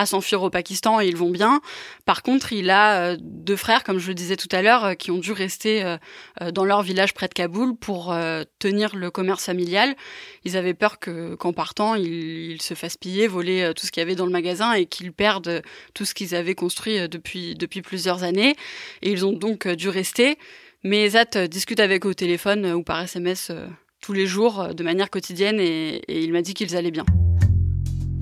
s'enfuir 0.07 0.43
au 0.43 0.49
Pakistan 0.49 1.01
et 1.01 1.07
ils 1.07 1.17
vont 1.17 1.31
bien. 1.31 1.61
Par 2.07 2.23
contre, 2.23 2.53
il 2.55 2.71
a 2.71 3.01
euh, 3.01 3.17
deux 3.21 3.57
frères, 3.57 3.85
comme 3.85 3.99
je 3.99 4.09
le 4.09 4.15
disais 4.15 4.37
tout 4.37 4.49
à 4.53 4.63
l'heure, 4.63 4.85
euh, 4.85 4.95
qui 4.95 5.11
ont 5.11 5.19
dû 5.19 5.33
rester 5.33 5.85
euh, 5.85 6.51
dans 6.51 6.65
leur 6.65 6.83
village 6.83 7.13
près 7.13 7.29
de 7.29 7.35
Kaboul 7.35 7.77
pour 7.77 8.17
tenir 8.59 8.97
le 8.97 9.11
commerce 9.11 9.45
familial. 9.45 9.95
Ils 10.45 10.57
avaient 10.57 10.73
peur 10.73 10.99
que, 10.99 11.35
qu'en 11.35 11.53
partant, 11.53 11.95
ils, 11.95 12.53
ils, 12.53 12.63
se 12.63 12.75
fassent 12.75 12.97
piller, 12.97 13.27
voler 13.27 13.73
tout 13.77 13.85
ce 13.85 13.93
qu'il 13.93 14.01
y 14.01 14.07
avait 14.07 14.15
dans 14.15 14.27
le 14.27 14.33
magasin 14.33 14.73
et 14.73 14.87
qu'ils 14.87 15.13
perdent 15.13 15.63
tout 15.95 16.05
ce 16.05 16.15
qu'ils 16.15 16.35
avaient 16.35 16.55
construit 16.55 17.07
depuis, 17.09 17.55
depuis 17.55 17.83
plusieurs 17.83 18.23
années. 18.23 18.57
Et 19.03 19.11
ils 19.11 19.27
ont 19.27 19.33
donc 19.33 19.69
dû 19.69 19.89
rester. 19.89 20.39
Mais 20.85 21.09
Zat 21.11 21.49
discute 21.49 21.81
avec 21.81 22.07
eux 22.07 22.11
au 22.11 22.15
téléphone 22.15 22.67
ou 22.73 22.83
par 22.83 23.01
SMS 23.03 23.53
tous 24.01 24.13
les 24.13 24.27
jours 24.27 24.69
de 24.75 24.85
manière 24.85 25.11
quotidienne 25.11 25.59
et, 25.59 26.03
et 26.09 26.23
il 26.23 26.33
m'a 26.33 26.43
dit 26.43 26.55
qu'ils 26.55 26.77
allaient 26.77 26.91
bien. 26.91 27.05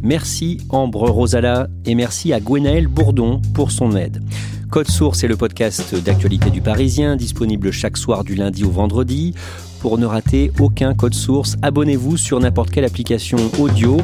Merci 0.03 0.59
Ambre 0.69 1.11
Rosala 1.11 1.69
et 1.85 1.95
merci 1.95 2.33
à 2.33 2.41
Gwenaël 2.41 2.87
Bourdon 2.87 3.41
pour 3.55 3.71
son 3.71 3.97
aide. 3.97 4.23
Code 4.71 4.89
Source 4.89 5.23
est 5.23 5.29
le 5.29 5.37
podcast 5.37 5.95
d'actualité 5.95 6.51
du 6.51 6.61
Parisien, 6.61 7.17
disponible 7.17 7.71
chaque 7.71 7.97
soir 7.97 8.25
du 8.25 8.35
lundi 8.35 8.65
au 8.65 8.71
vendredi. 8.71 9.35
Pour 9.81 9.99
ne 9.99 10.07
rater 10.07 10.51
aucun 10.59 10.95
code 10.95 11.15
source, 11.15 11.57
abonnez-vous 11.63 12.17
sur 12.17 12.41
n'importe 12.41 12.71
quelle 12.71 12.85
application 12.85 13.39
audio 13.59 13.99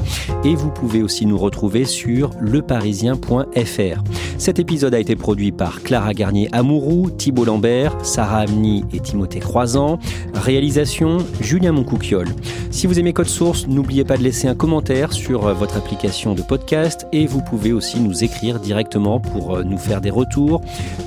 et 0.44 0.54
vous 0.54 0.70
pouvez 0.70 1.02
aussi 1.02 1.26
nous 1.26 1.38
retrouver 1.38 1.84
sur 1.84 2.30
leparisien.fr. 2.40 4.02
Cet 4.38 4.58
épisode 4.58 4.94
a 4.94 4.98
été 4.98 5.16
produit 5.16 5.52
par 5.52 5.82
Clara 5.82 6.14
Garnier 6.14 6.48
Amourou, 6.52 7.10
Thibault 7.10 7.44
Lambert, 7.44 7.96
Sarah 8.04 8.40
Amni 8.40 8.84
et 8.92 9.00
Timothée 9.00 9.40
Croisant. 9.40 9.98
Réalisation 10.34 11.18
Julien 11.40 11.72
Moncouquiole. 11.72 12.28
Si 12.70 12.86
vous 12.86 12.98
aimez 12.98 13.12
Code 13.12 13.28
Source, 13.28 13.66
n'oubliez 13.66 14.04
pas 14.04 14.16
de 14.16 14.22
laisser 14.22 14.48
un 14.48 14.54
commentaire 14.54 15.12
sur 15.12 15.52
votre 15.54 15.76
application 15.76 16.34
de 16.34 16.42
podcast 16.42 17.06
et 17.12 17.26
vous 17.26 17.42
pouvez 17.42 17.72
aussi 17.72 18.00
nous 18.00 18.24
écrire 18.24 18.60
directement 18.60 19.20
pour 19.20 19.62
nous 19.64 19.78
faire 19.78 20.00
des 20.00 20.10
retours. 20.10 20.60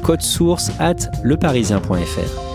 Code 0.03 0.21
source 0.21 0.71
at 0.79 1.09
leparisien.fr. 1.23 2.54